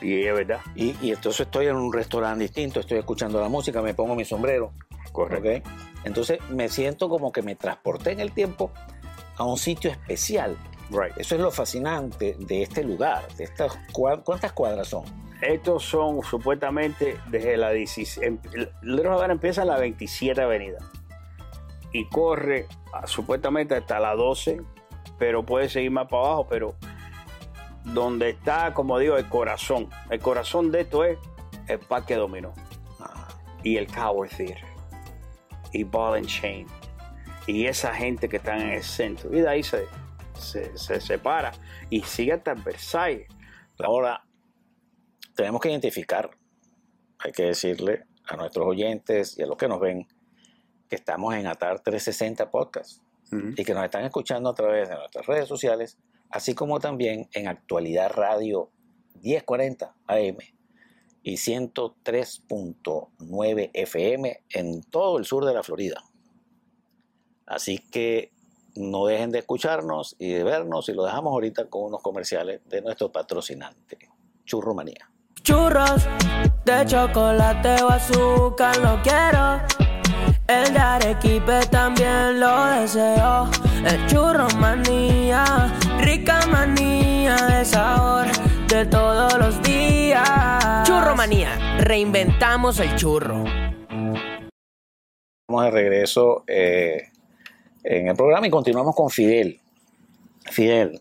Y 0.00 0.26
es 0.26 0.34
verdad. 0.34 0.60
Y, 0.74 0.96
y 1.00 1.12
entonces 1.12 1.46
estoy 1.46 1.66
en 1.66 1.76
un 1.76 1.92
restaurante 1.92 2.42
distinto, 2.42 2.80
estoy 2.80 2.98
escuchando 2.98 3.40
la 3.40 3.48
música, 3.48 3.80
me 3.80 3.94
pongo 3.94 4.14
mi 4.14 4.24
sombrero. 4.24 4.72
¿ok? 5.14 5.62
Entonces 6.04 6.38
me 6.50 6.68
siento 6.68 7.08
como 7.08 7.32
que 7.32 7.42
me 7.42 7.54
transporté 7.54 8.12
en 8.12 8.20
el 8.20 8.32
tiempo 8.32 8.70
a 9.36 9.44
un 9.44 9.56
sitio 9.58 9.90
especial. 9.90 10.56
Right. 10.90 11.16
Eso 11.16 11.34
es 11.34 11.40
lo 11.40 11.50
fascinante 11.50 12.36
de 12.38 12.62
este 12.62 12.84
lugar. 12.84 13.26
De 13.36 13.44
estas, 13.44 13.72
cua- 13.92 14.22
¿Cuántas 14.22 14.52
cuadras 14.52 14.88
son? 14.88 15.04
Estos 15.40 15.82
son 15.84 16.22
supuestamente 16.22 17.18
desde 17.28 17.56
la 17.56 17.70
16. 17.70 18.18
em- 18.22 18.38
Little 18.82 19.10
Havana 19.10 19.32
empieza 19.34 19.62
en 19.62 19.68
la 19.68 19.78
27 19.78 20.40
Avenida 20.40 20.78
y 21.92 22.08
corre 22.08 22.66
ah, 22.92 23.06
supuestamente 23.06 23.74
hasta 23.74 23.98
la 24.00 24.14
12, 24.14 24.60
pero 25.18 25.44
puede 25.44 25.68
seguir 25.68 25.90
más 25.90 26.06
para 26.08 26.24
abajo. 26.24 26.46
Pero 26.48 26.74
donde 27.84 28.30
está, 28.30 28.72
como 28.74 28.98
digo, 28.98 29.16
el 29.16 29.28
corazón. 29.28 29.88
El 30.10 30.20
corazón 30.20 30.70
de 30.70 30.82
esto 30.82 31.04
es 31.04 31.18
el 31.66 31.78
Parque 31.78 32.14
Dominó. 32.16 32.52
Ah, 33.00 33.28
y 33.62 33.76
el 33.76 33.86
Coward 33.86 34.30
Theater 34.30 34.64
y 35.72 35.82
Ball 35.84 36.18
and 36.18 36.26
Chain 36.26 36.66
y 37.46 37.66
esa 37.66 37.94
gente 37.94 38.28
que 38.28 38.38
está 38.38 38.56
en 38.56 38.70
el 38.70 38.82
centro. 38.82 39.32
Y 39.34 39.40
de 39.40 39.48
ahí 39.48 39.62
se, 39.62 39.86
se, 40.38 40.76
se 40.76 41.00
separa 41.00 41.52
y 41.90 42.02
sigue 42.02 42.32
hasta 42.32 42.54
Versailles. 42.54 43.28
Ahora, 43.78 44.24
tenemos 45.34 45.60
que 45.60 45.70
identificar, 45.70 46.30
hay 47.18 47.32
que 47.32 47.44
decirle 47.44 48.04
a 48.26 48.36
nuestros 48.36 48.66
oyentes 48.66 49.38
y 49.38 49.42
a 49.42 49.46
los 49.46 49.56
que 49.56 49.68
nos 49.68 49.80
ven, 49.80 50.06
que 50.88 50.96
estamos 50.96 51.34
en 51.34 51.46
Atar 51.46 51.80
360 51.80 52.50
Podcast 52.50 53.02
y 53.56 53.64
que 53.64 53.72
nos 53.74 53.84
están 53.84 54.04
escuchando 54.04 54.50
a 54.50 54.54
través 54.54 54.88
de 54.88 54.94
nuestras 54.94 55.26
redes 55.26 55.48
sociales, 55.48 55.98
así 56.30 56.54
como 56.54 56.78
también 56.78 57.28
en 57.32 57.48
Actualidad 57.48 58.12
Radio 58.12 58.70
1040 59.22 59.92
AM 60.06 60.36
y 61.22 61.34
103.9 61.34 63.70
FM 63.72 64.44
en 64.50 64.82
todo 64.82 65.18
el 65.18 65.24
sur 65.24 65.44
de 65.46 65.54
la 65.54 65.64
Florida. 65.64 66.04
Así 67.46 67.78
que 67.78 68.32
no 68.76 69.06
dejen 69.06 69.30
de 69.30 69.40
escucharnos 69.40 70.16
y 70.18 70.30
de 70.30 70.44
vernos 70.44 70.88
y 70.88 70.92
lo 70.92 71.04
dejamos 71.04 71.32
ahorita 71.32 71.66
con 71.66 71.84
unos 71.84 72.02
comerciales 72.02 72.60
de 72.68 72.82
nuestro 72.82 73.10
patrocinante, 73.12 73.98
Churromanía. 74.44 75.10
Churros 75.42 76.06
de 76.64 76.86
chocolate 76.86 77.82
o 77.82 77.88
azúcar, 77.90 78.76
lo 78.78 79.00
quiero. 79.02 79.60
El 80.46 80.72
de 80.72 80.78
Arequipe 80.78 81.66
también 81.70 82.40
lo 82.40 82.66
deseo. 82.66 83.48
El 83.84 84.06
churro 84.06 84.48
manía, 84.58 85.72
rica 86.00 86.46
manía 86.46 87.36
de 87.36 87.64
sabor 87.64 88.26
de 88.68 88.86
todos 88.86 89.38
los 89.38 89.62
días. 89.62 90.86
Churro 90.86 91.14
manía, 91.14 91.78
reinventamos 91.78 92.80
el 92.80 92.94
churro. 92.96 93.44
Estamos 95.46 95.64
de 95.64 95.70
regreso 95.70 96.44
eh, 96.46 97.10
en 97.84 98.08
el 98.08 98.16
programa 98.16 98.46
y 98.46 98.50
continuamos 98.50 98.94
con 98.96 99.10
Fidel. 99.10 99.60
Fidel, 100.50 101.00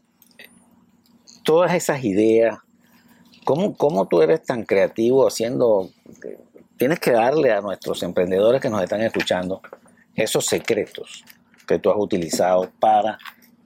todas 1.44 1.74
esas 1.74 2.04
ideas, 2.04 2.60
¿cómo, 3.44 3.76
cómo 3.76 4.08
tú 4.08 4.22
eres 4.22 4.44
tan 4.44 4.64
creativo 4.64 5.28
haciendo 5.28 5.90
tienes 6.78 7.00
que 7.00 7.12
darle 7.12 7.52
a 7.52 7.62
nuestros 7.62 8.04
emprendedores 8.04 8.62
que 8.62 8.70
nos 8.70 8.84
están 8.84 9.02
escuchando 9.02 9.62
esos 10.16 10.46
secretos 10.46 11.24
que 11.68 11.80
tú 11.80 11.90
has 11.90 11.98
utilizado 11.98 12.70
para 12.80 13.18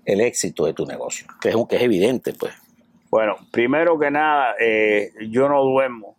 el 0.05 0.21
éxito 0.21 0.65
de 0.65 0.73
tu 0.73 0.85
negocio, 0.85 1.25
que 1.41 1.49
es, 1.49 1.55
que 1.67 1.75
es 1.77 1.81
evidente, 1.81 2.33
pues. 2.33 2.53
Bueno, 3.09 3.37
primero 3.51 3.97
que 3.97 4.11
nada, 4.11 4.53
eh, 4.59 5.13
yo 5.29 5.49
no 5.49 5.63
duermo 5.63 6.15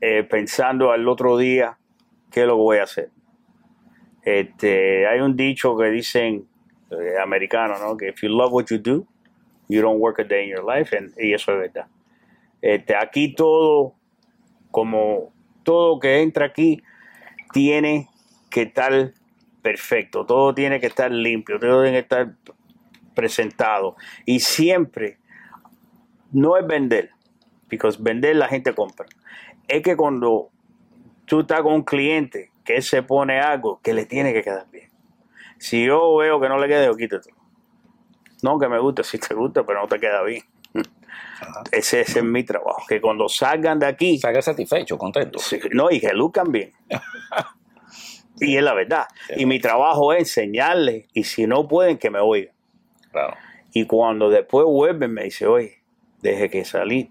eh, 0.00 0.24
pensando 0.24 0.90
al 0.90 1.06
otro 1.08 1.38
día 1.38 1.78
qué 2.30 2.44
lo 2.44 2.56
voy 2.56 2.78
a 2.78 2.84
hacer. 2.84 3.10
Este, 4.22 5.06
hay 5.06 5.20
un 5.20 5.36
dicho 5.36 5.76
que 5.76 5.86
dicen 5.90 6.46
eh, 6.90 7.14
americano, 7.22 7.78
¿no? 7.78 7.96
Que 7.96 8.08
if 8.08 8.22
you 8.22 8.28
love 8.28 8.52
what 8.52 8.66
you 8.66 8.78
do, 8.78 9.06
you 9.68 9.80
don't 9.80 10.00
work 10.00 10.18
a 10.20 10.24
day 10.24 10.44
in 10.44 10.56
your 10.56 10.64
life, 10.64 10.96
y 11.18 11.32
eso 11.32 11.52
es 11.52 11.58
verdad. 11.58 11.86
Este, 12.60 12.94
aquí 12.94 13.34
todo, 13.34 13.94
como 14.70 15.32
todo 15.62 15.98
que 15.98 16.20
entra 16.20 16.46
aquí, 16.46 16.82
tiene 17.52 18.08
que 18.50 18.62
estar 18.62 19.12
perfecto, 19.62 20.26
todo 20.26 20.54
tiene 20.54 20.80
que 20.80 20.86
estar 20.86 21.10
limpio, 21.10 21.58
todo 21.58 21.82
tiene 21.82 21.98
que 21.98 22.02
estar 22.02 22.34
presentado. 23.14 23.96
Y 24.26 24.40
siempre, 24.40 25.18
no 26.32 26.56
es 26.56 26.66
vender, 26.66 27.10
porque 27.68 27.88
vender 28.00 28.36
la 28.36 28.48
gente 28.48 28.74
compra. 28.74 29.06
Es 29.68 29.82
que 29.82 29.96
cuando 29.96 30.50
tú 31.26 31.40
estás 31.40 31.62
con 31.62 31.74
un 31.74 31.84
cliente 31.84 32.50
que 32.70 32.76
él 32.76 32.82
se 32.84 33.02
pone 33.02 33.40
algo 33.40 33.80
que 33.82 33.92
le 33.92 34.06
tiene 34.06 34.32
que 34.32 34.42
quedar 34.42 34.70
bien. 34.70 34.88
Si 35.58 35.84
yo 35.84 36.16
veo 36.16 36.40
que 36.40 36.48
no 36.48 36.56
le 36.56 36.68
queda, 36.68 36.86
yo 36.86 36.96
quítate. 36.96 37.34
No, 38.42 38.60
que 38.60 38.68
me 38.68 38.78
gusta, 38.78 39.02
si 39.02 39.18
te 39.18 39.34
gusta, 39.34 39.66
pero 39.66 39.80
no 39.80 39.88
te 39.88 39.98
queda 39.98 40.22
bien. 40.22 40.44
Ese, 41.72 42.02
es 42.02 42.22
mi 42.22 42.44
trabajo. 42.44 42.82
Que 42.88 43.00
cuando 43.00 43.28
salgan 43.28 43.80
de 43.80 43.86
aquí. 43.86 44.18
Salgan 44.18 44.42
satisfechos, 44.42 44.98
contentos. 44.98 45.52
no, 45.72 45.90
y 45.90 46.00
que 46.00 46.12
luzcan 46.12 46.52
bien. 46.52 46.70
y 48.40 48.56
es 48.56 48.62
la 48.62 48.72
verdad. 48.72 49.06
Y 49.36 49.46
mi 49.46 49.58
trabajo 49.58 50.12
es 50.12 50.20
enseñarles. 50.20 51.06
Y 51.12 51.24
si 51.24 51.48
no 51.48 51.66
pueden, 51.66 51.98
que 51.98 52.08
me 52.08 52.20
oigan. 52.20 52.54
Y 53.72 53.86
cuando 53.86 54.30
después 54.30 54.64
vuelven, 54.64 55.12
me 55.12 55.24
dice, 55.24 55.48
oye, 55.48 55.82
deje 56.22 56.48
que 56.48 56.64
salí. 56.64 57.10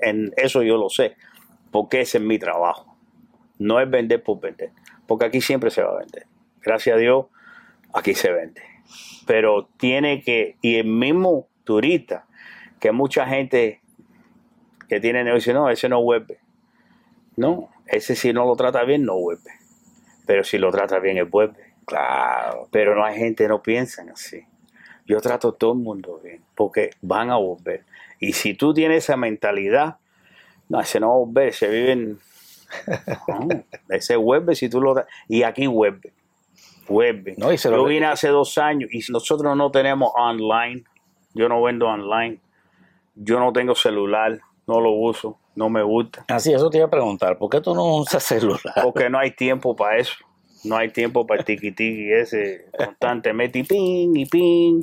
En 0.00 0.32
eso 0.36 0.62
yo 0.62 0.78
lo 0.78 0.88
sé. 0.88 1.14
Porque 1.70 2.00
ese 2.00 2.16
es 2.18 2.24
mi 2.24 2.38
trabajo. 2.38 2.87
No 3.58 3.80
es 3.80 3.90
vender 3.90 4.22
por 4.22 4.40
vender. 4.40 4.70
Porque 5.06 5.24
aquí 5.24 5.40
siempre 5.40 5.70
se 5.70 5.82
va 5.82 5.92
a 5.92 5.98
vender. 5.98 6.26
Gracias 6.62 6.96
a 6.96 6.98
Dios, 6.98 7.26
aquí 7.92 8.14
se 8.14 8.32
vende. 8.32 8.62
Pero 9.26 9.68
tiene 9.76 10.22
que, 10.22 10.56
y 10.62 10.76
el 10.76 10.86
mismo 10.86 11.48
turista 11.64 12.26
que 12.80 12.92
mucha 12.92 13.26
gente 13.26 13.80
que 14.88 15.00
tiene 15.00 15.22
negocio, 15.24 15.52
no, 15.52 15.68
ese 15.70 15.88
no 15.88 16.02
vuelve. 16.02 16.38
No, 17.36 17.68
ese 17.86 18.16
si 18.16 18.32
no 18.32 18.46
lo 18.46 18.56
trata 18.56 18.84
bien, 18.84 19.04
no 19.04 19.16
vuelve. 19.18 19.52
Pero 20.26 20.44
si 20.44 20.58
lo 20.58 20.70
trata 20.70 20.98
bien, 20.98 21.18
él 21.18 21.26
vuelve. 21.26 21.74
Claro. 21.84 22.68
Pero 22.70 22.94
no 22.94 23.04
hay 23.04 23.18
gente, 23.18 23.48
no 23.48 23.62
piensan 23.62 24.10
así. 24.10 24.44
Yo 25.06 25.20
trato 25.20 25.48
a 25.48 25.56
todo 25.56 25.72
el 25.72 25.78
mundo 25.78 26.20
bien, 26.22 26.42
porque 26.54 26.90
van 27.00 27.30
a 27.30 27.36
volver. 27.36 27.84
Y 28.20 28.34
si 28.34 28.54
tú 28.54 28.74
tienes 28.74 29.04
esa 29.04 29.16
mentalidad, 29.16 29.96
no, 30.68 30.80
ese 30.80 31.00
no 31.00 31.08
va 31.08 31.14
a 31.14 31.18
volver, 31.18 31.54
se 31.54 31.68
viven. 31.68 32.18
ese 33.88 34.16
vuelve 34.16 34.54
si 34.54 34.68
tú 34.68 34.80
lo. 34.80 35.04
Y 35.28 35.42
aquí. 35.42 35.66
No, 37.36 37.52
y 37.52 37.58
se 37.58 37.70
Yo 37.70 37.84
vine 37.84 38.06
hace 38.06 38.28
dos 38.28 38.56
años 38.58 38.90
y 38.92 39.00
nosotros 39.12 39.56
no 39.56 39.70
tenemos 39.70 40.10
online. 40.16 40.84
Yo 41.34 41.48
no 41.48 41.62
vendo 41.62 41.86
online 41.86 42.40
yo 43.18 43.40
no 43.40 43.52
tengo 43.52 43.74
celular, 43.74 44.40
no 44.66 44.80
lo 44.80 44.92
uso, 44.92 45.38
no 45.54 45.68
me 45.68 45.82
gusta. 45.82 46.24
Así, 46.28 46.52
eso 46.52 46.70
te 46.70 46.78
iba 46.78 46.86
a 46.86 46.90
preguntar, 46.90 47.36
¿por 47.36 47.50
qué 47.50 47.60
tú 47.60 47.74
no 47.74 47.96
usas 47.96 48.22
celular? 48.22 48.60
Porque 48.82 49.10
no 49.10 49.18
hay 49.18 49.32
tiempo 49.32 49.74
para 49.74 49.98
eso. 49.98 50.14
No 50.64 50.76
hay 50.76 50.90
tiempo 50.90 51.24
para 51.24 51.40
el 51.40 51.46
tiki 51.46 51.70
tiki 51.70 52.12
ese 52.12 52.66
constantemente 52.76 53.60
y 53.60 53.62
ping 53.62 54.16
y 54.16 54.26
ping. 54.26 54.82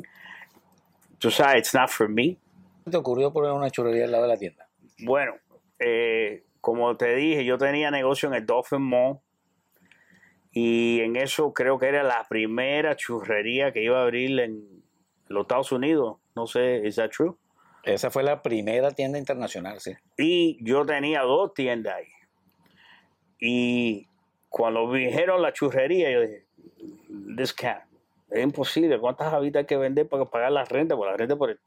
Tú 1.18 1.30
sabes, 1.30 1.58
it's 1.58 1.74
not 1.74 1.90
for 1.90 2.08
me. 2.08 2.36
¿Qué 2.84 2.90
te 2.90 2.96
ocurrió 2.96 3.30
poner 3.32 3.52
una 3.52 3.70
churrería 3.70 4.04
al 4.04 4.12
lado 4.12 4.22
de 4.24 4.28
la 4.28 4.36
tienda? 4.38 4.66
Bueno, 5.00 5.34
eh, 5.78 6.44
como 6.66 6.96
te 6.96 7.14
dije, 7.14 7.44
yo 7.44 7.58
tenía 7.58 7.92
negocio 7.92 8.28
en 8.28 8.34
el 8.34 8.44
Dolphin 8.44 8.82
Mall 8.82 9.20
y 10.50 10.98
en 10.98 11.14
eso 11.14 11.52
creo 11.52 11.78
que 11.78 11.86
era 11.86 12.02
la 12.02 12.26
primera 12.28 12.96
churrería 12.96 13.72
que 13.72 13.84
iba 13.84 14.00
a 14.00 14.02
abrir 14.02 14.40
en 14.40 14.82
los 15.28 15.42
Estados 15.42 15.70
Unidos. 15.70 16.16
No 16.34 16.48
sé, 16.48 16.82
¿is 16.84 16.96
that 16.96 17.10
true? 17.10 17.36
Esa 17.84 18.10
fue 18.10 18.24
la 18.24 18.42
primera 18.42 18.90
tienda 18.90 19.16
internacional, 19.16 19.78
sí. 19.78 19.92
Y 20.18 20.58
yo 20.60 20.84
tenía 20.84 21.22
dos 21.22 21.54
tiendas 21.54 21.94
ahí. 21.94 22.08
Y 23.38 24.08
cuando 24.48 24.92
dijeron 24.92 25.42
la 25.42 25.52
churrería, 25.52 26.10
yo 26.10 26.22
dije, 26.22 26.46
this 27.36 27.52
can't. 27.52 27.84
Es 28.28 28.42
imposible. 28.42 28.98
¿Cuántas 28.98 29.32
habitas 29.32 29.60
hay 29.60 29.66
que 29.66 29.76
vender 29.76 30.08
para 30.08 30.24
pagar 30.24 30.50
la 30.50 30.64
renta? 30.64 30.96
Por 30.96 31.06
la 31.06 31.16
renta 31.16 31.36
por 31.36 31.50
el, 31.50 31.60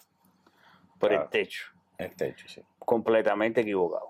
por 1.00 1.14
el 1.14 1.30
techo. 1.30 1.68
El 1.98 2.14
techo, 2.18 2.50
sí. 2.50 2.62
Completamente 2.80 3.62
equivocado. 3.62 4.09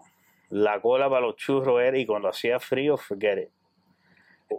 La 0.50 0.82
cola 0.82 1.10
para 1.10 1.22
los 1.22 1.36
churros 1.36 1.82
era, 1.82 1.98
y 1.98 2.06
cuando 2.06 2.28
hacía 2.28 2.60
frío, 2.60 2.98
forget 2.98 3.38
it. 3.38 3.50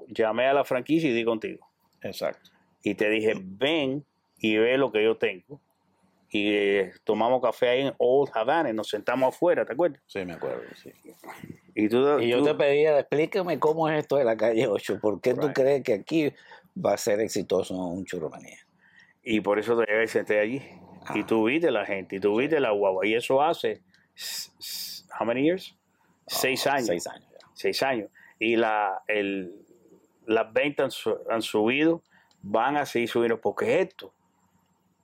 Llamé 0.09 0.47
a 0.47 0.55
la 0.55 0.65
franquicia 0.65 1.11
y 1.11 1.13
di 1.13 1.25
contigo. 1.25 1.67
Exacto. 2.03 2.51
Y 2.83 2.95
te 2.95 3.09
dije, 3.09 3.35
ven 3.37 4.05
y 4.39 4.57
ve 4.57 4.79
lo 4.79 4.93
que 4.93 5.03
yo 5.03 5.17
tengo 5.17 5.61
y 6.33 6.53
eh, 6.55 6.93
tomamos 7.03 7.43
café 7.43 7.69
ahí 7.69 7.81
en 7.83 7.95
Old 7.99 8.31
Havana 8.33 8.71
y 8.71 8.73
nos 8.73 8.89
sentamos 8.89 9.35
afuera, 9.35 9.65
¿te 9.67 9.73
acuerdas? 9.73 10.01
Sí, 10.07 10.25
me 10.25 10.35
acuerdo, 10.35 10.63
sí. 10.77 10.93
Y, 11.75 11.89
tú, 11.89 12.21
y 12.21 12.29
yo 12.29 12.43
te 12.45 12.55
pedía, 12.55 13.01
explícame 13.01 13.59
cómo 13.59 13.89
es 13.89 13.99
esto 13.99 14.17
de 14.17 14.25
la 14.25 14.37
calle 14.37 14.69
8, 14.69 15.01
¿por 15.01 15.21
qué 15.21 15.35
tú 15.35 15.53
crees 15.53 15.83
que 15.83 15.95
aquí 15.95 16.33
va 16.77 16.95
a 16.95 16.97
ser 16.97 17.21
exitoso 17.21 17.75
un 17.75 18.05
churromanía? 18.05 18.59
Y 19.25 19.41
por 19.41 19.59
eso 19.59 19.77
te 19.77 20.07
senté 20.07 20.39
allí. 20.39 20.63
Y 21.15 21.25
tú 21.25 21.45
viste 21.45 21.71
la 21.71 21.85
gente, 21.85 22.17
y 22.17 22.21
tú 22.21 22.37
viste 22.37 22.61
la 22.61 22.71
guagua. 22.71 23.07
Y 23.07 23.15
eso 23.15 23.43
hace, 23.43 23.83
how 25.19 25.27
many 25.27 25.43
years? 25.43 25.77
Seis 26.27 26.67
años. 26.67 26.87
Seis 26.87 27.07
años. 27.07 27.29
Seis 27.55 27.83
años. 27.83 28.11
Y 28.39 28.57
la, 28.57 29.03
el, 29.07 29.55
las 30.27 30.53
ventas 30.53 31.03
han, 31.29 31.43
subido, 31.43 32.03
van 32.43 32.77
a 32.77 32.87
seguir 32.87 33.09
subiendo, 33.09 33.41
porque 33.41 33.81
esto 33.81 34.12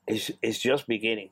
it's, 0.07 0.61
just 0.63 0.87
beginning. 0.87 1.31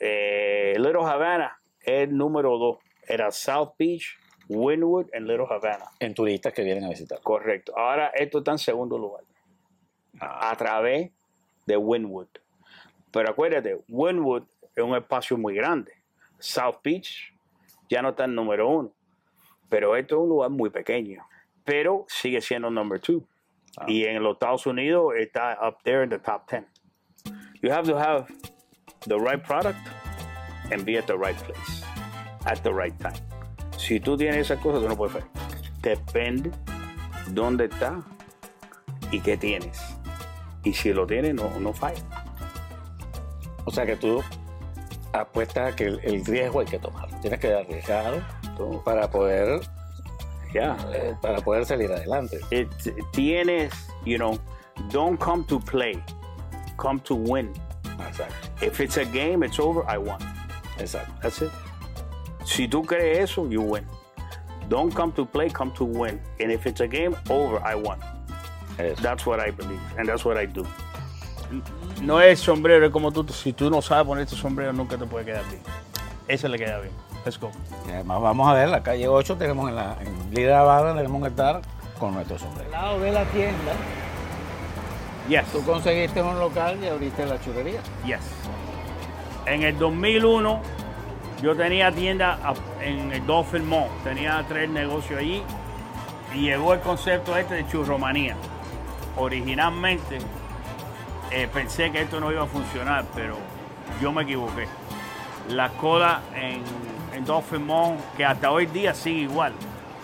Eh, 0.00 0.74
Little 0.78 1.04
Havana 1.04 1.58
es 1.80 2.08
el 2.08 2.16
número 2.16 2.58
dos. 2.58 2.78
Era 3.06 3.30
South 3.30 3.74
Beach, 3.78 4.18
Wynwood 4.48 5.06
y 5.12 5.20
Little 5.20 5.46
Havana. 5.48 5.86
En 5.98 6.14
turistas 6.14 6.52
que 6.52 6.62
vienen 6.62 6.84
a 6.84 6.88
visitar. 6.88 7.20
Correcto. 7.20 7.76
Ahora 7.76 8.08
esto 8.14 8.38
está 8.38 8.52
en 8.52 8.58
segundo 8.58 8.98
lugar. 8.98 9.24
Ah. 10.20 10.50
A 10.50 10.56
través 10.56 11.10
de 11.66 11.76
Wynwood. 11.76 12.28
Pero 13.10 13.30
acuérdate, 13.30 13.80
Wynwood 13.88 14.44
es 14.74 14.82
un 14.82 14.96
espacio 14.96 15.36
muy 15.36 15.54
grande. 15.54 15.92
South 16.38 16.76
Beach 16.82 17.32
ya 17.92 18.00
no 18.00 18.10
está 18.10 18.24
en 18.24 18.34
número 18.34 18.68
uno. 18.68 18.90
Pero 19.68 19.96
esto 19.96 20.16
es 20.16 20.22
un 20.22 20.28
lugar 20.30 20.50
muy 20.50 20.70
pequeño. 20.70 21.22
Pero 21.62 22.06
sigue 22.08 22.40
siendo 22.40 22.70
number 22.70 22.98
two. 22.98 23.22
Ah. 23.76 23.84
Y 23.86 24.04
en 24.04 24.22
los 24.22 24.34
Estados 24.34 24.66
Unidos 24.66 25.12
está 25.18 25.58
up 25.62 25.76
there 25.84 26.02
in 26.02 26.08
the 26.08 26.18
top 26.18 26.48
10. 26.48 26.66
You 27.62 27.70
have 27.70 27.86
to 27.86 27.96
have 27.96 28.26
the 29.06 29.18
right 29.18 29.42
product 29.42 29.78
and 30.70 30.84
be 30.84 30.96
at 30.96 31.06
the 31.06 31.16
right 31.16 31.36
place 31.36 31.84
at 32.46 32.62
the 32.62 32.72
right 32.72 32.98
time. 32.98 33.20
Si 33.76 34.00
tú 34.00 34.16
tienes 34.16 34.38
esas 34.38 34.58
cosas, 34.60 34.82
tú 34.82 34.88
no 34.88 34.96
puedes 34.96 35.12
fallar. 35.12 35.28
Depende 35.82 36.50
dónde 37.28 37.66
está 37.66 38.02
y 39.10 39.20
qué 39.20 39.36
tienes. 39.36 39.78
Y 40.64 40.72
si 40.72 40.94
lo 40.94 41.06
tienes, 41.06 41.34
no, 41.34 41.50
no 41.60 41.72
falla. 41.72 42.02
O 43.64 43.70
sea 43.70 43.84
que 43.84 43.96
tú 43.96 44.22
apuestas 45.12 45.72
a 45.72 45.76
que 45.76 45.84
el, 45.86 46.00
el 46.04 46.24
riesgo 46.24 46.60
hay 46.60 46.66
que 46.66 46.78
tomarlo. 46.78 47.16
Tienes 47.20 47.38
que 47.40 47.52
arriesgar 47.52 48.22
para 48.84 49.10
poder, 49.10 49.60
Ya. 50.52 50.76
eh, 50.94 51.14
para 51.20 51.40
poder 51.40 51.64
salir 51.66 51.90
adelante. 51.92 52.38
It, 52.50 52.68
tienes, 53.12 53.72
you 54.04 54.16
know, 54.18 54.38
don't 54.90 55.18
come 55.18 55.44
to 55.46 55.58
play, 55.60 56.02
come 56.76 57.00
to 57.00 57.14
win. 57.14 57.52
Exacto, 58.08 58.34
If 58.66 58.80
it's 58.80 58.96
a 58.96 59.04
game, 59.04 59.42
it's 59.44 59.58
over, 59.58 59.84
I 59.88 59.98
won. 59.98 60.18
exacto. 60.78 61.12
That's 61.22 61.42
it. 61.42 61.50
Si 62.44 62.66
tú 62.68 62.84
crees 62.84 63.18
eso, 63.30 63.46
you 63.48 63.62
win. 63.62 63.86
Don't 64.68 64.92
come 64.94 65.12
to 65.12 65.24
play, 65.24 65.48
come 65.50 65.70
to 65.74 65.84
win. 65.84 66.20
And 66.40 66.50
if 66.50 66.66
it's 66.66 66.80
a 66.80 66.88
game, 66.88 67.14
over, 67.30 67.60
I 67.64 67.74
won. 67.74 67.98
Eso. 68.78 69.00
That's 69.02 69.26
what 69.26 69.38
I 69.38 69.50
believe, 69.50 69.80
and 69.98 70.08
that's 70.08 70.24
what 70.24 70.36
I 70.38 70.46
do. 70.46 70.66
No 72.02 72.20
es 72.20 72.40
sombrero, 72.40 72.86
es 72.86 72.92
como 72.92 73.12
tú, 73.12 73.26
si 73.32 73.52
tú 73.52 73.70
no 73.70 73.80
sabes 73.82 74.06
poner 74.06 74.24
este 74.24 74.36
sombrero, 74.36 74.72
nunca 74.72 74.96
te 74.96 75.06
puede 75.06 75.24
quedar 75.24 75.44
bien. 75.48 75.62
Ese 76.28 76.48
le 76.48 76.58
queda 76.58 76.78
bien. 76.80 76.92
Let's 77.24 77.38
go. 77.38 77.50
Y 77.86 77.90
además 77.90 78.20
vamos 78.20 78.48
a 78.48 78.54
ver, 78.54 78.68
la 78.68 78.82
calle 78.82 79.06
8 79.08 79.36
tenemos 79.36 79.68
en 79.68 79.76
la 79.76 79.96
en 80.00 80.34
Líder 80.34 80.54
Habana, 80.54 80.94
tenemos 80.96 81.22
que 81.22 81.28
estar 81.28 81.60
con 81.98 82.14
nuestro 82.14 82.38
sombrero. 82.38 82.66
Al 82.74 82.82
lado 82.82 83.00
de 83.00 83.12
la 83.12 83.24
tienda, 83.26 83.72
Yes. 85.28 85.44
tú 85.52 85.62
conseguiste 85.64 86.20
un 86.20 86.38
local 86.38 86.78
y 86.82 86.88
abriste 86.88 87.24
la 87.26 87.40
churrería. 87.40 87.80
Yes. 88.04 88.18
En 89.46 89.62
el 89.62 89.78
2001 89.78 90.60
yo 91.42 91.56
tenía 91.56 91.92
tienda 91.92 92.38
en 92.80 93.12
el 93.12 93.24
Dolphin 93.26 93.68
Mall, 93.68 93.88
tenía 94.02 94.44
tres 94.48 94.68
negocios 94.68 95.20
allí 95.20 95.42
y 96.34 96.42
llegó 96.42 96.72
el 96.74 96.80
concepto 96.80 97.36
este 97.36 97.54
de 97.54 97.66
churromanía. 97.68 98.36
Originalmente 99.16 100.18
eh, 101.32 101.48
pensé 101.52 101.90
que 101.90 102.02
esto 102.02 102.20
no 102.20 102.30
iba 102.30 102.42
a 102.42 102.46
funcionar, 102.46 103.04
pero 103.14 103.38
yo 104.00 104.12
me 104.12 104.22
equivoqué. 104.22 104.66
La 105.48 105.70
cola 105.70 106.20
en, 106.34 106.62
en 107.14 107.24
Dolphin 107.24 107.66
Mall, 107.66 107.96
que 108.16 108.24
hasta 108.24 108.50
hoy 108.50 108.66
día 108.66 108.94
sigue 108.94 109.22
igual, 109.22 109.52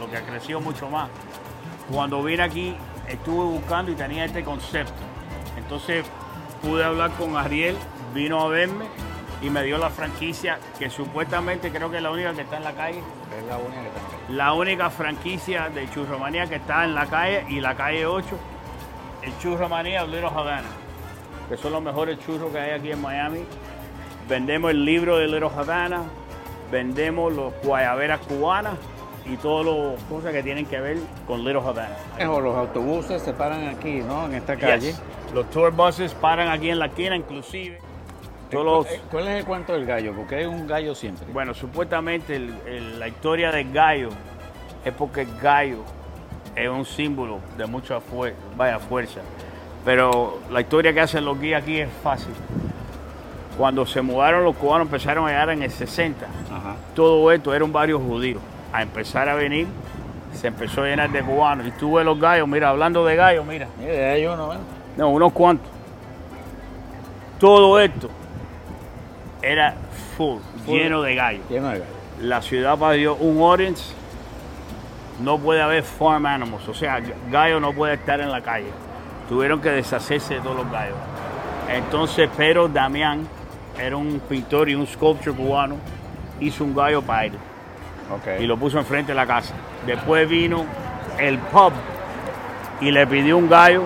lo 0.00 0.10
que 0.10 0.16
ha 0.16 0.22
crecido 0.22 0.60
mucho 0.60 0.88
más. 0.88 1.10
Cuando 1.90 2.22
vine 2.22 2.42
aquí 2.42 2.74
estuve 3.08 3.44
buscando 3.44 3.92
y 3.92 3.94
tenía 3.94 4.24
este 4.24 4.42
concepto. 4.42 4.92
Entonces 5.56 6.06
pude 6.62 6.84
hablar 6.84 7.10
con 7.12 7.36
Ariel, 7.36 7.76
vino 8.14 8.40
a 8.40 8.48
verme 8.48 8.86
y 9.40 9.50
me 9.50 9.62
dio 9.62 9.78
la 9.78 9.90
franquicia 9.90 10.58
que 10.78 10.90
supuestamente 10.90 11.70
creo 11.70 11.90
que 11.90 11.98
es 11.98 12.02
la 12.02 12.10
única 12.10 12.32
que 12.32 12.42
está 12.42 12.56
en 12.56 12.64
la 12.64 12.72
calle. 12.72 13.02
Es 13.38 13.46
la 13.46 13.58
única 13.58 13.82
que 13.82 13.88
tenemos. 13.90 14.30
La 14.30 14.52
única 14.54 14.90
franquicia 14.90 15.68
de 15.68 15.88
Churromanía 15.90 16.46
que 16.46 16.56
está 16.56 16.84
en 16.84 16.94
la 16.94 17.06
calle 17.06 17.44
y 17.48 17.60
la 17.60 17.76
calle 17.76 18.06
8, 18.06 18.28
el 19.22 19.38
Churromanía 19.38 20.04
Little 20.04 20.26
Havana, 20.26 20.68
que 21.48 21.56
son 21.56 21.72
los 21.72 21.82
mejores 21.82 22.18
churros 22.20 22.52
que 22.52 22.58
hay 22.58 22.70
aquí 22.72 22.90
en 22.92 23.00
Miami. 23.00 23.40
Vendemos 24.28 24.70
el 24.70 24.84
libro 24.84 25.16
de 25.18 25.26
Little 25.26 25.48
Havana, 25.56 26.02
vendemos 26.70 27.32
los 27.32 27.52
guayaberas 27.62 28.20
cubanas 28.20 28.74
y 29.24 29.36
todas 29.36 29.66
las 29.66 30.02
cosas 30.04 30.32
que 30.32 30.42
tienen 30.42 30.66
que 30.66 30.80
ver 30.80 30.98
con 31.26 31.44
Little 31.44 31.60
Havana. 31.60 31.96
O 32.28 32.40
los 32.40 32.56
autobuses 32.56 33.22
se 33.22 33.32
paran 33.32 33.68
aquí, 33.68 34.00
¿no? 34.02 34.26
En 34.26 34.34
esta 34.34 34.56
calle. 34.56 34.88
Yes. 34.88 35.02
Los 35.34 35.48
tour 35.50 35.70
buses 35.72 36.14
paran 36.14 36.48
aquí 36.48 36.70
en 36.70 36.78
la 36.78 36.86
esquina, 36.86 37.16
inclusive. 37.16 37.78
Los- 38.50 38.86
Eh, 38.86 39.00
¿Cuál 39.10 39.28
es 39.28 39.38
el 39.40 39.44
cuento 39.44 39.74
del 39.74 39.84
gallo? 39.84 40.14
Porque 40.16 40.36
hay 40.36 40.44
un 40.46 40.66
gallo 40.66 40.94
siempre. 40.94 41.26
Bueno, 41.32 41.52
supuestamente 41.52 42.36
el- 42.36 42.54
el- 42.66 42.98
la 42.98 43.08
historia 43.08 43.50
del 43.52 43.70
gallo 43.72 44.08
es 44.84 44.92
porque 44.94 45.22
el 45.22 45.38
gallo 45.38 45.80
es 46.56 46.68
un 46.68 46.86
símbolo 46.86 47.40
de 47.58 47.66
mucha 47.66 47.98
fuer- 48.00 48.32
vaya, 48.56 48.78
fuerza. 48.78 49.20
Pero 49.88 50.40
la 50.50 50.60
historia 50.60 50.92
que 50.92 51.00
hacen 51.00 51.24
los 51.24 51.40
guías 51.40 51.62
aquí 51.62 51.78
es 51.78 51.88
fácil. 52.02 52.34
Cuando 53.56 53.86
se 53.86 54.02
mudaron 54.02 54.44
los 54.44 54.54
cubanos 54.54 54.86
empezaron 54.86 55.24
a 55.24 55.28
llegar 55.30 55.48
en 55.48 55.62
el 55.62 55.70
60. 55.70 56.26
Ajá. 56.26 56.74
Todo 56.94 57.32
esto 57.32 57.54
era 57.54 57.64
un 57.64 57.72
barrio 57.72 57.98
judío. 57.98 58.38
A 58.70 58.82
empezar 58.82 59.30
a 59.30 59.34
venir, 59.34 59.66
se 60.34 60.48
empezó 60.48 60.82
a 60.82 60.88
llenar 60.88 61.10
de 61.10 61.22
cubanos. 61.22 61.66
Y 61.66 61.70
tú 61.70 61.94
ves 61.94 62.04
los 62.04 62.20
gallos, 62.20 62.46
mira, 62.46 62.68
hablando 62.68 63.02
de 63.06 63.16
gallos, 63.16 63.46
mira. 63.46 63.66
Mire, 63.80 64.10
hay 64.10 64.26
uno, 64.26 64.50
¿ven? 64.50 64.58
No, 64.98 65.08
unos 65.08 65.32
cuantos. 65.32 65.70
Todo 67.40 67.80
esto 67.80 68.10
era 69.40 69.74
full, 70.18 70.40
Full. 70.66 70.74
lleno 70.76 71.00
de 71.00 71.14
gallos. 71.14 71.48
Lleno 71.48 71.68
de 71.68 71.78
gallo. 71.78 71.90
La 72.20 72.42
ciudad 72.42 72.76
parió 72.76 73.14
un 73.14 73.40
audience. 73.40 73.94
No 75.22 75.38
puede 75.38 75.62
haber 75.62 75.82
farm 75.82 76.26
animals, 76.26 76.68
o 76.68 76.74
sea, 76.74 77.00
gallo 77.30 77.58
no 77.58 77.72
puede 77.72 77.94
estar 77.94 78.20
en 78.20 78.30
la 78.30 78.42
calle. 78.42 78.68
Tuvieron 79.28 79.60
que 79.60 79.70
deshacerse 79.70 80.34
de 80.34 80.40
todos 80.40 80.56
los 80.56 80.70
gallos. 80.70 80.96
Entonces, 81.70 82.28
pero 82.36 82.66
Damián 82.68 83.26
era 83.78 83.96
un 83.96 84.20
pintor 84.28 84.68
y 84.68 84.74
un 84.74 84.86
sculptor 84.86 85.34
cubano, 85.34 85.76
hizo 86.40 86.64
un 86.64 86.74
gallo 86.74 87.02
para 87.02 87.26
él 87.26 87.32
y 88.40 88.46
lo 88.46 88.56
puso 88.56 88.78
enfrente 88.78 89.12
de 89.12 89.16
la 89.16 89.26
casa. 89.26 89.54
Después 89.86 90.28
vino 90.28 90.64
el 91.18 91.38
pub 91.38 91.72
y 92.80 92.90
le 92.90 93.06
pidió 93.06 93.36
un 93.36 93.48
gallo 93.48 93.82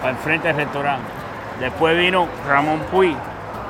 para 0.00 0.10
enfrente 0.12 0.48
del 0.48 0.58
restaurante. 0.58 1.06
Después 1.58 1.96
vino 1.96 2.26
Ramón 2.46 2.80
Puy 2.90 3.16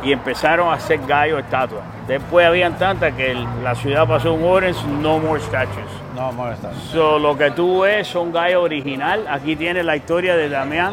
y 0.02 0.12
empezaron 0.12 0.70
a 0.70 0.74
hacer 0.74 0.98
gallos 1.06 1.40
estatuas. 1.40 1.82
Después 2.08 2.46
habían 2.46 2.76
tantas 2.78 3.12
que 3.14 3.30
el- 3.32 3.46
la 3.62 3.74
ciudad 3.74 4.08
pasó 4.08 4.32
un 4.32 4.44
orange, 4.44 4.80
no 5.00 5.18
more 5.18 5.40
statues. 5.40 5.90
No. 6.20 6.54
So, 6.92 7.18
lo 7.18 7.38
que 7.38 7.50
tú 7.50 7.80
ves 7.80 8.06
son 8.06 8.30
gallos 8.30 8.62
original. 8.62 9.26
Aquí 9.26 9.56
tiene 9.56 9.82
la 9.82 9.96
historia 9.96 10.36
de 10.36 10.50
Damián. 10.50 10.92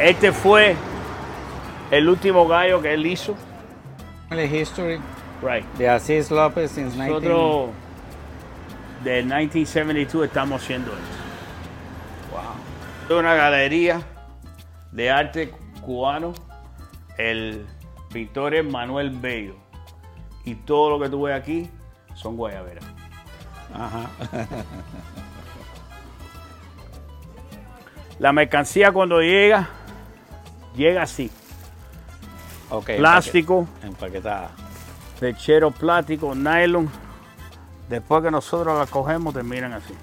Este 0.00 0.32
fue 0.32 0.74
el 1.92 2.08
último 2.08 2.48
gallo 2.48 2.82
que 2.82 2.92
él 2.92 3.06
hizo. 3.06 3.36
La 4.30 4.42
history 4.44 4.98
Right. 5.42 5.64
de 5.78 5.88
Asís 5.88 6.30
López 6.30 6.72
since 6.72 6.96
19... 6.96 7.08
Nosotros 7.28 7.70
del 9.04 9.24
1972 9.26 10.26
estamos 10.26 10.62
haciendo 10.62 10.90
esto. 10.90 11.04
Wow. 12.32 13.16
Es 13.16 13.22
una 13.22 13.34
galería 13.34 14.02
de 14.90 15.10
arte 15.10 15.52
cubano. 15.82 16.32
El 17.16 17.64
pintor 18.12 18.54
es 18.56 18.64
Manuel 18.64 19.10
Bello. 19.10 19.69
Y 20.44 20.54
todo 20.54 20.90
lo 20.90 21.00
que 21.00 21.08
tú 21.08 21.22
ves 21.22 21.34
aquí 21.36 21.70
son 22.14 22.36
guayaberas. 22.36 22.84
Ajá. 23.74 24.10
La 28.18 28.32
mercancía 28.32 28.92
cuando 28.92 29.20
llega, 29.20 29.68
llega 30.76 31.02
así. 31.02 31.30
Ok. 32.68 32.90
Plástico, 32.98 33.66
Empaquetada. 33.82 34.50
lechero 35.20 35.70
plástico, 35.70 36.34
nylon. 36.34 36.90
Después 37.88 38.22
que 38.22 38.30
nosotros 38.30 38.78
la 38.78 38.86
cogemos, 38.86 39.32
terminan 39.34 39.72
así. 39.72 39.94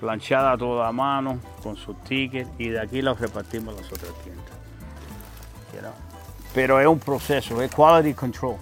Planchada 0.00 0.56
toda 0.56 0.88
a 0.88 0.92
mano, 0.92 1.38
con 1.62 1.76
sus 1.76 2.02
tickets, 2.04 2.50
y 2.58 2.70
de 2.70 2.80
aquí 2.80 3.02
la 3.02 3.14
repartimos 3.14 3.74
a 3.76 3.80
las 3.80 3.92
otras 3.92 4.12
tiendas. 4.24 4.44
Pero 6.54 6.80
es 6.80 6.86
un 6.86 6.98
proceso, 6.98 7.60
es 7.60 7.70
quality 7.70 8.14
control. 8.14 8.56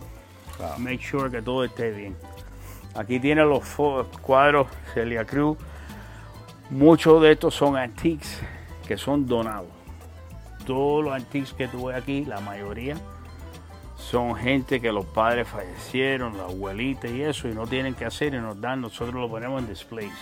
Make 0.79 1.03
sure 1.03 1.31
que 1.31 1.43
todo 1.43 1.65
esté 1.65 1.91
bien. 1.91 2.17
Aquí 2.95 3.19
tiene 3.19 3.43
los 3.43 3.63
cuadros 4.21 4.69
Celia 4.95 5.25
Cruz. 5.25 5.59
Muchos 6.71 7.21
de 7.23 7.33
estos 7.33 7.55
son 7.55 7.77
antiques 7.77 8.41
que 8.87 8.97
son 8.97 9.27
donados. 9.27 9.69
Todos 10.67 11.05
los 11.05 11.15
antiques 11.15 11.53
que 11.53 11.69
tú 11.69 11.87
ves 11.87 11.97
aquí, 11.97 12.25
la 12.25 12.41
mayoría, 12.41 12.97
son 13.97 14.35
gente 14.35 14.81
que 14.81 14.93
los 14.93 15.05
padres 15.07 15.49
fallecieron, 15.49 16.37
la 16.37 16.45
abuelita 16.45 17.09
y 17.09 17.23
eso, 17.23 17.49
y 17.49 17.55
no 17.55 17.67
tienen 17.67 17.95
que 17.95 18.05
hacer 18.05 18.35
y 18.35 18.39
nos 18.39 18.61
dan, 18.61 18.81
nosotros 18.81 19.15
lo 19.15 19.29
ponemos 19.29 19.63
en 19.63 19.69
displays. 19.69 20.13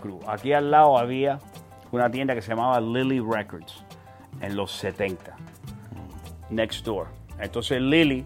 Cruz. 0.00 0.22
Aquí 0.28 0.52
al 0.52 0.70
lado 0.70 0.98
había 0.98 1.38
una 1.90 2.10
tienda 2.10 2.34
que 2.34 2.42
se 2.42 2.50
llamaba 2.50 2.80
Lily 2.80 3.20
Records 3.20 3.82
en 4.40 4.56
los 4.56 4.72
70, 4.72 5.34
next 6.50 6.84
door. 6.84 7.08
Entonces 7.38 7.80
Lily, 7.80 8.24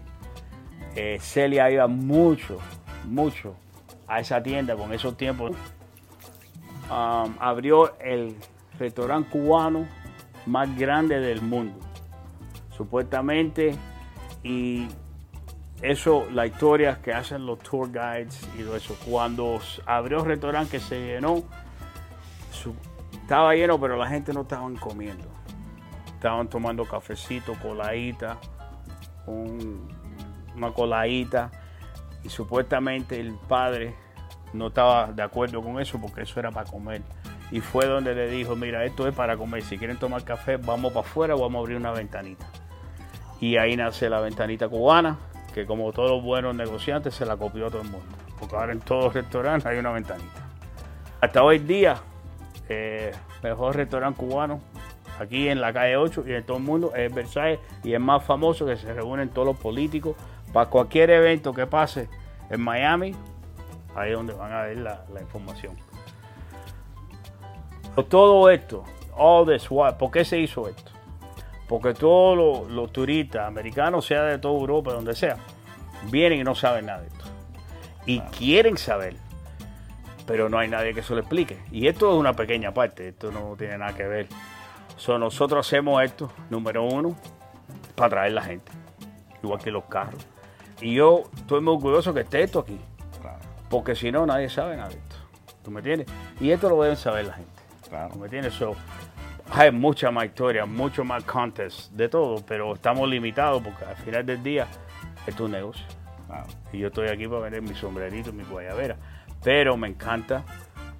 eh, 0.95 1.17
Celia 1.19 1.69
iba 1.71 1.87
mucho, 1.87 2.57
mucho 3.05 3.55
a 4.07 4.19
esa 4.19 4.41
tienda 4.41 4.75
con 4.75 4.93
esos 4.93 5.15
tiempos. 5.17 5.51
Um, 6.89 7.35
abrió 7.39 7.97
el 7.99 8.35
restaurante 8.79 9.29
cubano 9.29 9.87
más 10.47 10.75
grande 10.77 11.19
del 11.19 11.41
mundo, 11.41 11.79
supuestamente, 12.75 13.75
y 14.43 14.87
eso, 15.81 16.25
la 16.31 16.47
historia 16.47 16.99
que 17.01 17.13
hacen 17.13 17.45
los 17.45 17.59
tour 17.59 17.91
guides 17.91 18.41
y 18.57 18.63
todo 18.63 18.75
eso. 18.75 18.97
Cuando 19.07 19.59
abrió 19.85 20.19
el 20.19 20.25
restaurante 20.25 20.71
que 20.71 20.79
se 20.79 20.99
llenó, 20.99 21.43
estaba 23.21 23.53
lleno, 23.53 23.79
pero 23.79 23.95
la 23.95 24.07
gente 24.07 24.33
no 24.33 24.41
estaban 24.41 24.75
comiendo. 24.75 25.27
Estaban 26.07 26.47
tomando 26.49 26.83
cafecito, 26.85 27.53
coladita, 27.61 28.37
un- 29.27 29.87
una 30.55 30.71
coladita. 30.71 31.51
Y 32.23 32.29
supuestamente 32.29 33.19
el 33.19 33.33
padre 33.33 33.95
no 34.53 34.67
estaba 34.67 35.11
de 35.11 35.21
acuerdo 35.21 35.61
con 35.61 35.79
eso 35.79 35.99
porque 35.99 36.21
eso 36.21 36.39
era 36.39 36.51
para 36.51 36.69
comer. 36.69 37.01
Y 37.51 37.61
fue 37.61 37.85
donde 37.85 38.13
le 38.13 38.29
dijo, 38.29 38.55
mira, 38.55 38.83
esto 38.85 39.07
es 39.07 39.15
para 39.15 39.37
comer. 39.37 39.63
Si 39.63 39.77
quieren 39.77 39.97
tomar 39.97 40.23
café, 40.23 40.57
vamos 40.57 40.93
para 40.93 41.05
afuera 41.05 41.35
o 41.35 41.39
vamos 41.39 41.59
a 41.59 41.59
abrir 41.61 41.77
una 41.77 41.91
ventanita. 41.91 42.45
Y 43.39 43.57
ahí 43.57 43.75
nace 43.75 44.09
la 44.09 44.19
ventanita 44.19 44.67
cubana, 44.67 45.17
que 45.53 45.65
como 45.65 45.91
todos 45.93 46.11
los 46.11 46.23
buenos 46.23 46.53
negociantes 46.55 47.15
se 47.15 47.25
la 47.25 47.37
copió 47.37 47.67
a 47.67 47.69
todo 47.69 47.81
el 47.81 47.89
mundo. 47.89 48.07
Porque 48.39 48.55
ahora 48.55 48.73
en 48.73 48.79
todos 48.81 49.05
los 49.05 49.13
restaurantes 49.13 49.65
hay 49.65 49.77
una 49.77 49.91
ventanita. 49.91 50.47
Hasta 51.21 51.43
hoy 51.43 51.59
día, 51.59 51.97
eh, 52.67 53.11
mejor 53.41 53.75
restaurante 53.75 54.19
cubano 54.19 54.61
aquí 55.19 55.49
en 55.49 55.59
la 55.59 55.73
calle 55.73 55.97
8 55.97 56.23
y 56.27 56.33
en 56.33 56.43
todo 56.43 56.57
el 56.57 56.63
mundo 56.63 56.93
es 56.95 57.13
Versailles 57.13 57.59
y 57.83 57.93
es 57.93 57.99
más 57.99 58.23
famoso 58.23 58.65
que 58.65 58.77
se 58.77 58.93
reúnen 58.93 59.29
todos 59.29 59.47
los 59.47 59.57
políticos 59.57 60.15
para 60.53 60.69
cualquier 60.69 61.09
evento 61.09 61.53
que 61.53 61.67
pase 61.67 62.09
en 62.49 62.61
Miami. 62.61 63.15
Ahí 63.95 64.11
es 64.11 64.15
donde 64.17 64.33
van 64.33 64.51
a 64.53 64.61
ver 64.63 64.77
la, 64.77 65.03
la 65.13 65.21
información. 65.21 65.75
Pero 67.95 68.07
todo 68.07 68.49
esto, 68.49 68.83
all 69.15 69.47
this, 69.47 69.67
why- 69.69 69.93
¿por 69.97 70.11
qué 70.11 70.23
se 70.23 70.39
hizo 70.39 70.67
esto? 70.67 70.91
Porque 71.67 71.93
todos 71.93 72.37
los, 72.37 72.71
los 72.71 72.91
turistas 72.91 73.47
americanos, 73.47 74.05
sea 74.05 74.23
de 74.23 74.37
toda 74.39 74.59
Europa, 74.59 74.93
donde 74.93 75.15
sea, 75.15 75.37
vienen 76.09 76.39
y 76.39 76.43
no 76.43 76.55
saben 76.55 76.85
nada 76.87 77.01
de 77.01 77.07
esto. 77.07 77.25
Y 78.05 78.21
quieren 78.21 78.77
saber, 78.77 79.15
pero 80.25 80.49
no 80.49 80.57
hay 80.57 80.67
nadie 80.67 80.93
que 80.93 81.03
se 81.03 81.13
lo 81.13 81.19
explique. 81.19 81.59
Y 81.71 81.87
esto 81.87 82.11
es 82.11 82.17
una 82.17 82.33
pequeña 82.33 82.73
parte, 82.73 83.09
esto 83.09 83.31
no 83.31 83.55
tiene 83.57 83.77
nada 83.77 83.93
que 83.93 84.07
ver. 84.07 84.27
So, 84.97 85.17
nosotros 85.17 85.67
hacemos 85.67 86.01
esto, 86.03 86.31
número 86.49 86.83
uno, 86.83 87.15
para 87.95 88.07
atraer 88.07 88.31
la 88.33 88.41
gente, 88.41 88.71
igual 89.43 89.59
que 89.61 89.71
los 89.71 89.85
carros. 89.85 90.25
Y 90.81 90.95
yo 90.95 91.23
estoy 91.35 91.61
muy 91.61 91.73
orgulloso 91.75 92.13
que 92.13 92.21
esté 92.21 92.43
esto 92.43 92.59
aquí, 92.59 92.79
Claro, 93.21 93.39
porque 93.69 93.95
si 93.95 94.11
no, 94.11 94.25
nadie 94.25 94.49
sabe 94.49 94.77
nada 94.77 94.89
de 94.89 94.95
esto. 94.95 95.15
¿Tú 95.63 95.71
me 95.71 95.79
entiendes? 95.79 96.07
Y 96.39 96.51
esto 96.51 96.69
lo 96.69 96.81
deben 96.81 96.97
saber 96.97 97.25
la 97.25 97.33
gente. 97.33 97.51
claro. 97.89 98.15
¿Me 98.15 98.25
entiendes? 98.25 98.53
So, 98.53 98.75
hay 99.51 99.71
mucha 99.71 100.09
más 100.11 100.25
historia, 100.25 100.65
mucho 100.65 101.03
más 101.03 101.23
contest, 101.23 101.91
de 101.91 102.07
todo, 102.07 102.43
pero 102.45 102.73
estamos 102.75 103.09
limitados 103.09 103.61
porque 103.63 103.83
al 103.83 103.95
final 103.97 104.25
del 104.25 104.41
día 104.43 104.67
es 105.27 105.39
un 105.39 105.51
negocio. 105.51 105.85
claro. 106.27 106.47
Y 106.71 106.79
yo 106.79 106.87
estoy 106.87 107.09
aquí 107.09 107.27
para 107.27 107.41
vender 107.41 107.61
mi 107.61 107.75
sombrerito, 107.75 108.31
mi 108.31 108.43
guayabera. 108.43 108.95
Pero 109.43 109.75
me 109.75 109.87
encanta 109.87 110.43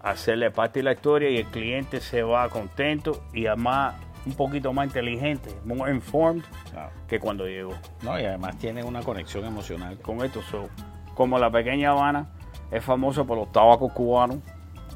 hacerle 0.01 0.49
parte 0.51 0.79
de 0.79 0.83
la 0.83 0.93
historia 0.93 1.29
y 1.29 1.37
el 1.37 1.45
cliente 1.45 1.99
se 2.01 2.23
va 2.23 2.47
contento 2.49 3.23
y 3.33 3.45
además 3.47 3.95
un 4.25 4.33
poquito 4.33 4.73
más 4.73 4.87
inteligente, 4.87 5.49
more 5.65 5.91
informed 5.91 6.43
claro. 6.71 6.91
que 7.07 7.19
cuando 7.19 7.45
llegó. 7.45 7.73
No, 8.03 8.19
y 8.19 8.25
además 8.25 8.57
tiene 8.57 8.83
una 8.83 9.01
conexión 9.01 9.45
emocional. 9.45 9.97
Con 9.99 10.23
esto, 10.23 10.41
so, 10.43 10.69
como 11.15 11.39
la 11.39 11.49
pequeña 11.49 11.91
Habana 11.91 12.29
es 12.71 12.83
famosa 12.83 13.23
por 13.23 13.37
los 13.37 13.51
tabacos 13.51 13.91
cubanos, 13.93 14.37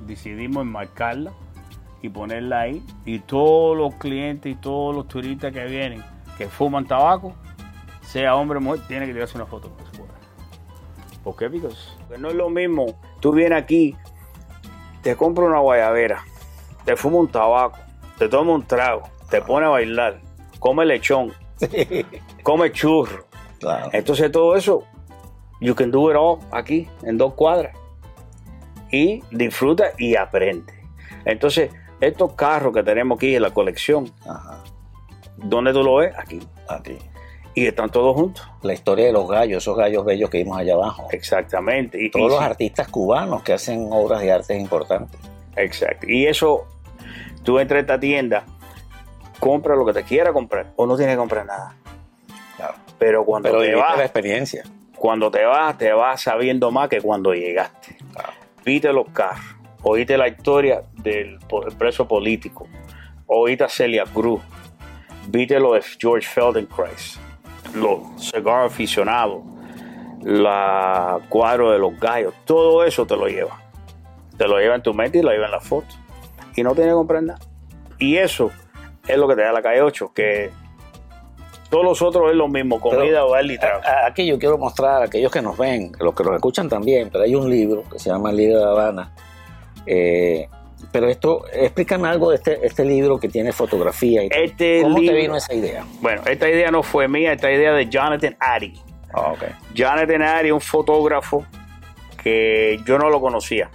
decidimos 0.05 0.63
enmarcarla 0.63 1.31
y 2.01 2.09
ponerla 2.09 2.61
ahí. 2.61 2.83
Y 3.05 3.19
todos 3.19 3.77
los 3.77 3.95
clientes 3.95 4.51
y 4.51 4.55
todos 4.55 4.95
los 4.95 5.07
turistas 5.07 5.53
que 5.53 5.65
vienen 5.65 6.03
que 6.37 6.47
fuman 6.47 6.85
tabaco, 6.85 7.33
sea 8.01 8.35
hombre 8.35 8.57
o 8.57 8.61
mujer, 8.61 8.81
tienen 8.87 9.07
que 9.07 9.13
tirarse 9.13 9.37
una 9.37 9.45
foto. 9.45 9.71
¿Por 11.23 11.37
qué? 11.37 11.49
Porque 11.49 12.17
no 12.19 12.29
es 12.29 12.35
lo 12.35 12.49
mismo. 12.49 12.85
Tú 13.21 13.31
vienes 13.31 13.61
aquí, 13.61 13.95
te 15.01 15.15
compras 15.15 15.47
una 15.47 15.59
guayabera, 15.59 16.23
te 16.83 16.97
fuma 16.97 17.19
un 17.19 17.29
tabaco, 17.29 17.77
te 18.17 18.27
toma 18.27 18.51
un 18.51 18.63
trago, 18.63 19.03
te 19.33 19.41
pone 19.41 19.65
a 19.65 19.69
bailar, 19.69 20.19
come 20.59 20.85
lechón, 20.85 21.33
come 22.43 22.71
churro. 22.71 23.25
Claro. 23.59 23.89
Entonces 23.91 24.31
todo 24.31 24.55
eso, 24.55 24.83
you 25.59 25.73
can 25.73 25.89
do 25.89 26.11
it 26.11 26.15
all 26.15 26.37
aquí, 26.51 26.87
en 27.01 27.17
dos 27.17 27.33
cuadras. 27.33 27.75
Y 28.91 29.23
disfruta 29.31 29.85
y 29.97 30.15
aprende. 30.15 30.71
Entonces, 31.25 31.71
estos 31.99 32.33
carros 32.33 32.75
que 32.75 32.83
tenemos 32.83 33.15
aquí 33.15 33.35
en 33.35 33.41
la 33.41 33.49
colección, 33.49 34.13
Ajá. 34.29 34.63
¿dónde 35.37 35.73
tú 35.73 35.83
lo 35.83 35.95
ves? 35.95 36.13
Aquí. 36.15 36.39
Aquí. 36.69 36.99
Y 37.55 37.65
están 37.65 37.89
todos 37.89 38.15
juntos. 38.15 38.47
La 38.61 38.73
historia 38.73 39.07
de 39.07 39.13
los 39.13 39.27
gallos, 39.27 39.63
esos 39.63 39.75
gallos 39.75 40.05
bellos 40.05 40.29
que 40.29 40.43
vimos 40.43 40.59
allá 40.59 40.75
abajo. 40.75 41.07
Exactamente. 41.11 41.99
Y, 41.99 42.11
Todos 42.11 42.27
y 42.27 42.29
los 42.29 42.37
sí, 42.37 42.45
artistas 42.45 42.87
cubanos 42.87 43.41
que 43.41 43.53
hacen 43.53 43.87
obras 43.89 44.21
de 44.21 44.31
arte 44.31 44.55
importantes. 44.55 45.19
Exacto. 45.55 46.05
Y 46.07 46.27
eso, 46.27 46.67
tú 47.41 47.57
entras 47.57 47.77
a 47.77 47.81
esta 47.81 47.99
tienda, 47.99 48.45
compra 49.43 49.75
lo 49.75 49.85
que 49.85 49.93
te 49.93 50.03
quiera 50.03 50.31
comprar, 50.31 50.71
o 50.75 50.85
no 50.85 50.95
tienes 50.95 51.15
que 51.15 51.19
comprar 51.19 51.45
nada. 51.45 51.75
Claro. 52.55 52.75
Pero 52.97 53.25
cuando 53.25 53.49
Pero 53.49 53.61
te 53.61 53.75
vas, 53.75 53.97
la 53.97 54.03
experiencia. 54.03 54.63
cuando 54.95 55.29
te 55.29 55.43
vas, 55.43 55.77
te 55.77 55.91
vas 55.91 56.21
sabiendo 56.21 56.71
más 56.71 56.87
que 56.89 57.01
cuando 57.01 57.33
llegaste. 57.33 57.97
Claro. 58.13 58.33
Viste 58.63 58.93
los 58.93 59.09
carros, 59.09 59.43
oíste 59.81 60.17
la 60.17 60.27
historia 60.27 60.83
del 60.93 61.39
preso 61.77 62.07
político, 62.07 62.67
oíste 63.27 63.65
a 63.65 63.69
Celia 63.69 64.05
Cruz, 64.05 64.41
viste 65.27 65.59
lo 65.59 65.73
de 65.73 65.81
George 65.99 66.27
Feldenkrais, 66.27 67.19
los 67.75 67.99
cigar 68.17 68.65
aficionados, 68.65 69.41
la 70.21 71.19
cuadro 71.27 71.71
de 71.71 71.79
los 71.79 71.99
gallos, 71.99 72.33
todo 72.45 72.85
eso 72.85 73.05
te 73.05 73.17
lo 73.17 73.27
lleva. 73.27 73.59
Te 74.37 74.47
lo 74.47 74.57
lleva 74.57 74.75
en 74.75 74.81
tu 74.81 74.93
mente 74.93 75.19
y 75.19 75.21
lo 75.21 75.31
lleva 75.31 75.45
en 75.45 75.51
la 75.51 75.59
foto. 75.59 75.93
Y 76.55 76.63
no 76.63 76.73
tienes 76.73 76.93
que 76.93 76.95
comprar 76.95 77.21
nada. 77.23 77.39
Y 77.99 78.17
eso 78.17 78.51
es 79.07 79.17
lo 79.17 79.27
que 79.27 79.35
te 79.35 79.41
da 79.41 79.51
la 79.51 79.61
calle 79.61 79.81
8, 79.81 80.11
que 80.13 80.49
todos 81.69 81.83
los 81.83 82.01
otros 82.01 82.29
es 82.29 82.35
lo 82.35 82.47
mismo, 82.47 82.79
comida, 82.79 83.23
baile 83.23 83.55
y 83.55 83.57
trago. 83.57 83.81
Aquí 84.07 84.25
yo 84.25 84.37
quiero 84.37 84.57
mostrar 84.57 85.01
a 85.01 85.05
aquellos 85.05 85.31
que 85.31 85.41
nos 85.41 85.57
ven, 85.57 85.91
los 85.99 86.13
que 86.13 86.23
nos 86.23 86.35
escuchan 86.35 86.69
también, 86.69 87.09
pero 87.11 87.23
hay 87.23 87.35
un 87.35 87.49
libro 87.49 87.83
que 87.91 87.99
se 87.99 88.09
llama 88.09 88.29
El 88.29 88.37
libro 88.37 88.59
de 88.59 88.65
Habana. 88.65 89.11
Eh, 89.85 90.47
pero 90.91 91.09
esto, 91.09 91.45
explícame 91.51 92.07
algo 92.07 92.29
de 92.29 92.35
este, 92.35 92.65
este 92.65 92.85
libro 92.85 93.19
que 93.19 93.27
tiene 93.27 93.51
fotografía. 93.51 94.23
Y 94.23 94.29
todo. 94.29 94.41
Este 94.41 94.81
¿Cómo 94.83 94.99
te 94.99 95.13
vino 95.13 95.35
esa 95.35 95.53
idea? 95.53 95.83
Bueno, 95.99 96.21
esta 96.27 96.49
idea 96.49 96.69
no 96.71 96.83
fue 96.83 97.07
mía, 97.07 97.33
esta 97.33 97.51
idea 97.51 97.73
de 97.73 97.89
Jonathan 97.89 98.35
Addy. 98.39 98.73
Ah. 99.13 99.33
Jonathan 99.73 100.21
Addy, 100.21 100.51
un 100.51 100.61
fotógrafo 100.61 101.45
que 102.21 102.79
yo 102.85 102.97
no 102.97 103.09
lo 103.09 103.19
conocía. 103.19 103.69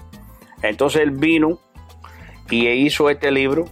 Entonces 0.62 1.02
él 1.02 1.10
vino 1.10 1.58
y 2.50 2.68
hizo 2.68 3.10
este 3.10 3.30
libro 3.30 3.66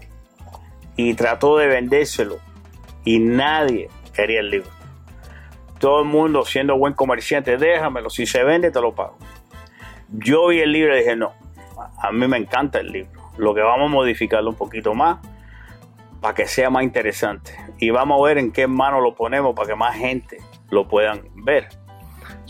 y 0.96 1.14
trató 1.14 1.59
de 1.59 1.66
vendérselo 1.66 2.38
y 3.04 3.18
nadie 3.18 3.88
quería 4.14 4.40
el 4.40 4.50
libro. 4.50 4.70
Todo 5.78 6.00
el 6.00 6.09
mundo 6.09 6.44
siendo 6.44 6.76
buen 6.78 6.94
comerciante, 6.94 7.59
déjamelo, 7.59 8.11
si 8.11 8.26
se 8.26 8.42
vende 8.42 8.70
te 8.70 8.80
lo 8.80 8.94
pago. 8.94 9.18
Yo 10.09 10.48
vi 10.48 10.61
el 10.61 10.72
libro 10.72 10.94
y 10.96 11.00
dije, 11.00 11.16
no, 11.16 11.35
a 11.98 12.11
mí 12.12 12.26
me 12.26 12.38
encanta 12.38 12.80
el 12.80 12.88
libro. 12.88 13.20
Lo 13.37 13.54
que 13.54 13.61
vamos 13.61 13.90
a 13.90 13.92
modificarlo 13.92 14.50
un 14.50 14.56
poquito 14.56 14.94
más 14.94 15.18
para 16.20 16.35
que 16.35 16.46
sea 16.46 16.70
más 16.70 16.82
interesante. 16.82 17.54
Y 17.78 17.90
vamos 17.90 18.20
a 18.20 18.24
ver 18.26 18.38
en 18.38 18.52
qué 18.52 18.66
mano 18.66 19.00
lo 19.00 19.14
ponemos 19.14 19.54
para 19.54 19.68
que 19.68 19.74
más 19.74 19.96
gente 19.96 20.38
lo 20.70 20.88
puedan 20.88 21.22
ver. 21.35 21.68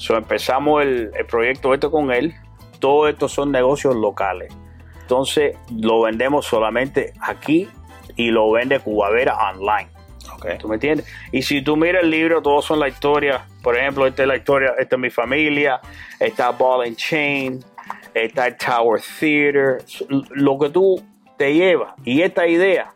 Empezamos 0.09 0.83
el, 0.83 1.11
el 1.15 1.27
proyecto 1.27 1.75
este 1.75 1.91
con 1.91 2.13
él. 2.13 2.35
Todos 2.79 3.11
estos 3.11 3.33
son 3.33 3.51
negocios 3.51 3.97
locales. 3.97 4.55
Entonces 5.01 5.57
lo 5.71 6.03
vendemos 6.03 6.47
solamente 6.47 7.13
aquí 7.21 7.69
y 8.17 8.31
lo 8.31 8.51
vende 8.51 8.81
Cubavera 8.81 9.37
online. 9.51 9.89
ok. 10.35 10.59
¿Tú 10.59 10.69
me 10.69 10.75
entiendes? 10.75 11.07
Y 11.33 11.43
si 11.43 11.63
tú 11.63 11.77
miras 11.77 12.03
el 12.03 12.11
libro, 12.11 12.43
todos 12.43 12.65
son 12.65 12.81
la 12.81 12.89
historia. 12.89 13.47
Por 13.63 13.77
ejemplo, 13.77 14.07
esta 14.07 14.23
es 14.23 14.29
la 14.29 14.37
historia, 14.37 14.75
esta 14.79 14.97
es 14.97 15.01
mi 15.01 15.11
familia, 15.11 15.81
está 16.19 16.51
Ball 16.51 16.87
and 16.87 16.97
Chain, 16.97 17.65
está 18.15 18.47
el 18.47 18.57
Tower 18.57 19.01
Theater, 19.21 19.79
lo 20.31 20.59
que 20.59 20.71
tú 20.71 21.03
te 21.37 21.55
llevas. 21.55 21.95
Y 22.05 22.23
esta 22.23 22.47
idea 22.47 22.93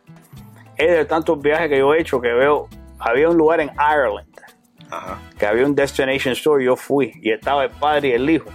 es 0.77 0.91
de 0.91 1.05
tantos 1.05 1.41
viajes 1.41 1.69
que 1.69 1.79
yo 1.79 1.95
he 1.95 2.01
hecho 2.01 2.21
que 2.21 2.33
veo, 2.33 2.69
había 2.99 3.29
un 3.29 3.37
lugar 3.37 3.61
en 3.61 3.71
Ireland 3.75 4.29
Ajá. 4.91 5.19
que 5.39 5.47
había 5.47 5.67
un 5.67 5.75
Destination 5.75 6.33
Store, 6.33 6.65
yo 6.65 6.75
fui 6.77 7.13
y 7.23 7.31
estaba 7.31 7.65
el 7.65 7.71
padre 7.71 8.09
y 8.09 8.13
el 8.13 8.29
hijo. 8.29 8.49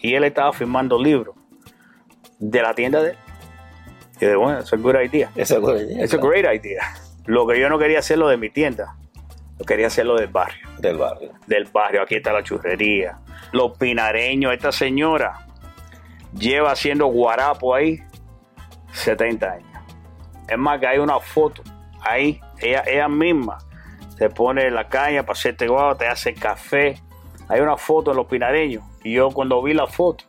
Y 0.00 0.14
él 0.14 0.24
estaba 0.24 0.52
firmando 0.52 1.00
libros 1.00 1.34
de 2.38 2.62
la 2.62 2.74
tienda 2.74 3.02
de 3.02 3.10
él. 3.10 3.16
Y 4.20 4.26
de 4.26 4.36
bueno, 4.36 4.60
es 4.60 4.72
a 4.72 4.76
good 4.76 4.96
idea. 5.00 5.30
Esa 5.34 5.54
es 5.54 5.60
buena 5.60 5.82
idea, 5.82 6.04
a 6.04 6.08
claro, 6.08 6.28
great 6.28 6.64
idea. 6.64 6.82
Lo 7.26 7.46
que 7.46 7.60
yo 7.60 7.68
no 7.68 7.78
quería 7.78 7.98
hacerlo 8.00 8.28
de 8.28 8.36
mi 8.36 8.50
tienda, 8.50 8.96
yo 9.58 9.64
quería 9.64 9.88
hacerlo 9.88 10.16
del 10.16 10.28
barrio. 10.28 10.68
del 10.78 10.96
barrio. 10.96 11.32
Del 11.46 11.64
barrio, 11.66 12.02
aquí 12.02 12.16
está 12.16 12.32
la 12.32 12.42
churrería. 12.42 13.18
Los 13.52 13.76
pinareños, 13.78 14.52
esta 14.52 14.72
señora 14.72 15.46
lleva 16.34 16.72
haciendo 16.72 17.06
guarapo 17.06 17.74
ahí 17.74 18.02
70 18.92 19.50
años. 19.50 19.68
Es 20.48 20.58
más 20.58 20.80
que 20.80 20.86
hay 20.86 20.98
una 20.98 21.20
foto 21.20 21.62
ahí, 22.00 22.40
ella, 22.58 22.82
ella 22.86 23.08
misma 23.08 23.58
se 24.16 24.30
pone 24.30 24.70
la 24.70 24.88
caña 24.88 25.22
para 25.22 25.32
hacerte 25.32 25.68
guau, 25.68 25.96
te 25.96 26.06
hace 26.06 26.34
café, 26.34 27.00
hay 27.48 27.60
una 27.60 27.76
foto 27.76 28.10
en 28.10 28.16
los 28.16 28.26
pinareños. 28.26 28.82
Y 29.04 29.12
yo 29.12 29.30
cuando 29.30 29.62
vi 29.62 29.74
la 29.74 29.86
foto, 29.86 30.24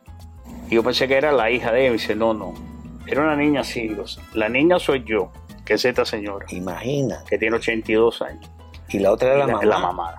yo 0.68 0.82
pensé 0.82 1.08
que 1.08 1.16
era 1.16 1.32
la 1.32 1.50
hija 1.50 1.72
de 1.72 1.80
ella. 1.80 1.90
Y 1.90 1.92
dice, 1.94 2.14
no, 2.14 2.32
no. 2.32 2.54
Era 3.10 3.22
una 3.22 3.36
niña 3.36 3.60
así. 3.60 3.96
La 4.34 4.48
niña 4.48 4.78
soy 4.78 5.04
yo, 5.04 5.32
que 5.64 5.74
es 5.74 5.84
esta 5.84 6.04
señora. 6.04 6.46
Imagina. 6.50 7.24
Que 7.28 7.38
tiene 7.38 7.56
82 7.56 8.22
años. 8.22 8.50
Y 8.88 8.98
la 8.98 9.12
otra 9.12 9.34
era 9.34 9.38
la, 9.38 9.46
mamá. 9.46 9.64
La 9.64 9.78
mamá. 9.78 10.14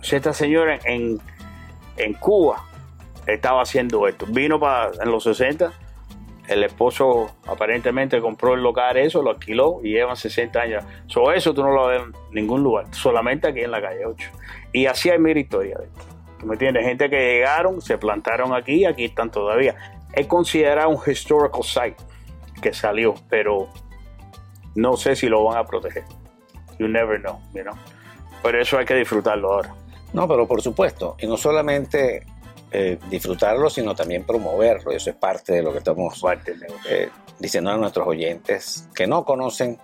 Sea, 0.00 0.18
esta 0.18 0.32
señora 0.32 0.78
en, 0.84 1.20
en 1.96 2.14
Cuba 2.14 2.64
estaba 3.26 3.62
haciendo 3.62 4.06
esto. 4.08 4.26
Vino 4.26 4.58
para 4.58 4.90
en 5.02 5.10
los 5.10 5.24
60 5.24 5.72
el 6.48 6.62
esposo 6.62 7.36
aparentemente 7.46 8.20
compró 8.20 8.54
el 8.54 8.62
local 8.62 8.96
eso, 8.96 9.22
lo 9.22 9.30
alquiló 9.30 9.80
y 9.82 9.92
llevan 9.92 10.16
60 10.16 10.60
años. 10.60 10.84
So, 11.06 11.32
eso 11.32 11.54
tú 11.54 11.62
no 11.62 11.70
lo 11.70 11.86
ves 11.86 12.02
en 12.02 12.12
ningún 12.32 12.62
lugar, 12.62 12.86
solamente 12.90 13.48
aquí 13.48 13.60
en 13.60 13.70
la 13.70 13.80
calle 13.80 14.04
8. 14.04 14.30
Y 14.72 14.86
así 14.86 15.10
hay 15.10 15.18
mil 15.18 15.36
historias 15.36 15.78
de 15.78 15.84
esto. 15.86 16.00
¿Tú 16.38 16.46
me 16.46 16.54
entiendes? 16.54 16.84
Gente 16.84 17.08
que 17.08 17.16
llegaron, 17.16 17.80
se 17.80 17.96
plantaron 17.96 18.54
aquí 18.54 18.84
aquí 18.84 19.04
están 19.04 19.30
todavía. 19.30 19.74
Es 20.14 20.26
considerado 20.26 20.90
un 20.90 21.00
historical 21.06 21.62
site 21.62 21.96
que 22.60 22.72
salió, 22.72 23.14
pero 23.28 23.68
no 24.74 24.96
sé 24.96 25.16
si 25.16 25.28
lo 25.28 25.44
van 25.44 25.58
a 25.58 25.64
proteger. 25.64 26.04
You 26.78 26.88
never 26.88 27.20
know, 27.20 27.40
you 27.52 27.62
know. 27.62 27.74
Pero 28.42 28.60
eso 28.60 28.78
hay 28.78 28.84
que 28.84 28.94
disfrutarlo 28.94 29.52
ahora. 29.52 29.74
No, 30.12 30.28
pero 30.28 30.46
por 30.46 30.62
supuesto. 30.62 31.16
Y 31.18 31.26
no 31.26 31.36
solamente 31.36 32.24
eh, 32.70 32.98
disfrutarlo, 33.08 33.70
sino 33.70 33.94
también 33.94 34.24
promoverlo. 34.24 34.92
Y 34.92 34.96
eso 34.96 35.10
es 35.10 35.16
parte 35.16 35.54
de 35.54 35.62
lo 35.62 35.72
que 35.72 35.78
estamos 35.78 36.22
eh, 36.88 37.08
diciendo 37.38 37.70
a 37.70 37.76
nuestros 37.76 38.06
oyentes 38.06 38.88
que 38.94 39.06
no 39.06 39.24
conocen 39.24 39.78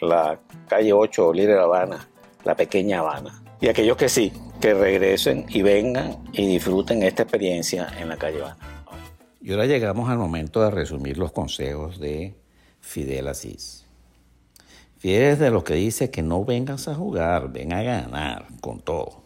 la 0.00 0.38
calle 0.68 0.92
8 0.92 1.26
o 1.26 1.32
Little 1.32 1.58
Habana, 1.58 2.08
la 2.44 2.54
pequeña 2.54 3.00
Habana. 3.00 3.42
Y 3.60 3.68
aquellos 3.68 3.96
que 3.96 4.08
sí, 4.08 4.32
que 4.60 4.74
regresen 4.74 5.46
y 5.48 5.62
vengan 5.62 6.16
y 6.32 6.46
disfruten 6.46 7.02
esta 7.02 7.22
experiencia 7.22 7.88
en 7.98 8.08
la 8.08 8.16
calle 8.16 8.40
Habana. 8.40 8.75
Y 9.46 9.52
ahora 9.52 9.66
llegamos 9.66 10.10
al 10.10 10.18
momento 10.18 10.60
de 10.60 10.72
resumir 10.72 11.18
los 11.18 11.30
consejos 11.30 12.00
de 12.00 12.34
Fidel 12.80 13.28
Asís. 13.28 13.86
Fidel 14.98 15.34
es 15.34 15.38
de 15.38 15.52
los 15.52 15.62
que 15.62 15.74
dice 15.74 16.10
que 16.10 16.20
no 16.20 16.44
vengas 16.44 16.88
a 16.88 16.96
jugar, 16.96 17.52
ven 17.52 17.72
a 17.72 17.80
ganar 17.80 18.48
con 18.60 18.80
todo. 18.80 19.22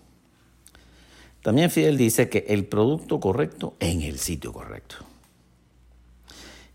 También 1.43 1.71
Fidel 1.71 1.97
dice 1.97 2.29
que 2.29 2.45
el 2.49 2.67
producto 2.67 3.19
correcto 3.19 3.77
en 3.81 4.03
el 4.03 4.19
sitio 4.19 4.53
correcto. 4.53 4.97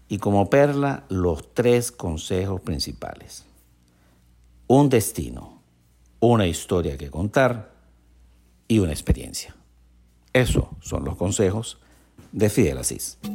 Y 0.08 0.18
como 0.18 0.50
perla, 0.50 1.04
los 1.10 1.54
tres 1.54 1.92
consejos 1.92 2.62
principales. 2.62 3.46
Un 4.66 4.90
destino, 4.90 5.62
una 6.20 6.48
historia 6.48 6.98
que 6.98 7.12
contar 7.12 7.76
y 8.68 8.80
una 8.80 8.92
experiencia. 8.92 9.56
Esos 10.34 10.66
son 10.82 11.06
los 11.06 11.16
consejos 11.16 11.78
de 12.32 12.50
Fidel 12.50 12.78
Asís. 12.78 13.18
Qué 13.22 13.30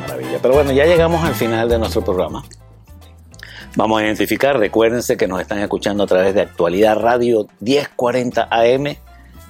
maravilla. 0.00 0.38
Pero 0.40 0.54
bueno, 0.54 0.72
ya 0.72 0.86
llegamos 0.86 1.24
al 1.24 1.34
final 1.34 1.68
de 1.68 1.78
nuestro 1.78 2.04
programa. 2.04 2.44
Vamos 3.76 4.00
a 4.00 4.04
identificar, 4.04 4.58
recuérdense 4.58 5.18
que 5.18 5.28
nos 5.28 5.40
están 5.40 5.58
escuchando 5.58 6.04
a 6.04 6.06
través 6.06 6.34
de 6.34 6.40
Actualidad 6.40 6.98
Radio 6.98 7.46
1040 7.60 8.48
AM 8.50 8.96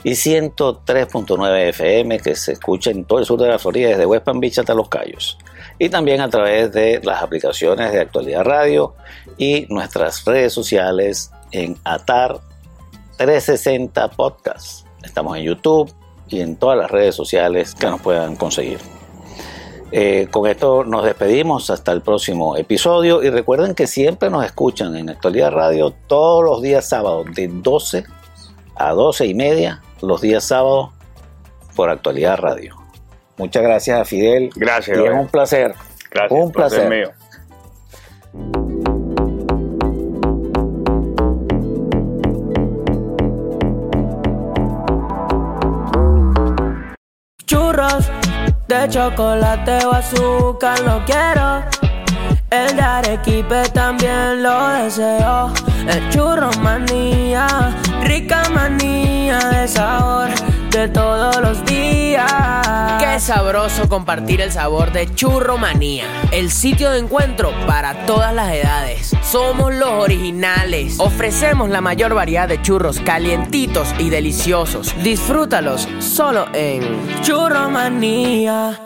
y 0.03 0.11
103.9 0.11 1.69
FM 1.69 2.19
que 2.19 2.35
se 2.35 2.53
escucha 2.53 2.91
en 2.91 3.05
todo 3.05 3.21
el 3.21 3.25
sur 3.25 3.41
de 3.41 3.49
la 3.49 3.59
Florida 3.59 3.91
desde 3.91 4.07
West 4.07 4.25
Palm 4.25 4.41
Beach 4.41 4.59
hasta 4.59 4.75
Los 4.75 4.89
Cayos. 4.89 5.39
Y 5.79 5.91
también 5.91 6.21
a 6.21 6.31
través 6.31 6.73
de 6.73 7.01
las 7.05 7.23
aplicaciones 7.23 7.93
de 7.93 8.01
Actualidad 8.01 8.45
Radio 8.45 8.95
y 9.37 9.67
nuestras 9.69 10.25
redes 10.25 10.53
sociales 10.53 11.31
en 11.53 11.77
Atar 11.85 12.41
360 13.19 14.09
Podcast. 14.11 14.86
Estamos 15.07 15.37
en 15.39 15.45
YouTube 15.45 15.93
y 16.29 16.41
en 16.41 16.57
todas 16.57 16.77
las 16.77 16.91
redes 16.91 17.15
sociales 17.15 17.75
que 17.75 17.87
nos 17.87 18.01
puedan 18.01 18.37
conseguir. 18.37 18.79
Eh, 19.93 20.27
con 20.31 20.51
esto 20.51 20.85
nos 20.85 21.05
despedimos 21.05 21.71
hasta 21.71 21.93
el 21.93 22.03
próximo 22.03 22.57
episodio 22.57 23.23
y 23.23 23.31
recuerden 23.31 23.75
que 23.75 23.87
siempre 23.87 24.31
nos 24.31 24.45
escuchan 24.45 24.97
en 24.97 25.09
Actualidad 25.09 25.53
Radio 25.53 25.95
todos 26.09 26.45
los 26.45 26.61
días 26.61 26.89
sábados 26.89 27.27
de 27.35 27.49
12 27.49 28.05
a 28.75 28.93
12 28.93 29.27
y 29.27 29.35
media 29.35 29.83
los 30.03 30.21
días 30.21 30.45
sábados 30.45 30.91
por 31.77 31.89
Actualidad 31.89 32.39
Radio. 32.39 32.77
Muchas 33.37 33.63
gracias 33.63 34.01
a 34.01 34.05
Fidel. 34.05 34.51
Gracias. 34.57 34.99
Y 34.99 35.05
es 35.05 35.13
un 35.13 35.29
placer. 35.29 35.75
Gracias. 36.11 36.41
Un 36.41 36.51
placer. 36.51 36.91
mío. 36.91 37.11
De 48.81 48.89
chocolate 48.89 49.85
o 49.87 49.93
azúcar 49.93 50.81
no 50.85 51.05
quiero. 51.05 51.65
El 52.51 52.77
de 52.77 52.83
Arequipe 52.83 53.69
también 53.73 54.43
lo 54.43 54.69
deseo. 54.69 55.53
El 55.89 56.09
churro 56.11 56.51
manía, 56.61 57.47
rica 58.03 58.43
manía 58.53 59.39
de 59.39 59.69
sabor 59.69 60.31
de 60.77 60.89
todos 60.89 61.41
los 61.41 61.65
días. 61.65 62.31
Qué 62.99 63.19
sabroso 63.19 63.89
compartir 63.89 64.43
el 64.43 64.53
sabor 64.53 64.93
de 64.93 65.13
Churro 65.15 65.57
Manía, 65.57 66.05
el 66.33 66.51
sitio 66.51 66.91
de 66.91 66.99
encuentro 66.99 67.51
para 67.67 68.05
todas 68.05 68.35
las 68.35 68.53
edades. 68.53 69.17
Somos 69.23 69.75
los 69.75 69.89
originales. 69.89 70.97
Ofrecemos 70.99 71.71
la 71.71 71.81
mayor 71.81 72.13
variedad 72.13 72.47
de 72.47 72.61
churros 72.61 73.01
calientitos 73.01 73.95
y 73.99 74.11
deliciosos. 74.11 74.95
Disfrútalos 75.03 75.89
solo 75.99 76.47
en 76.53 77.23
Churro 77.23 77.71
manía. 77.71 78.86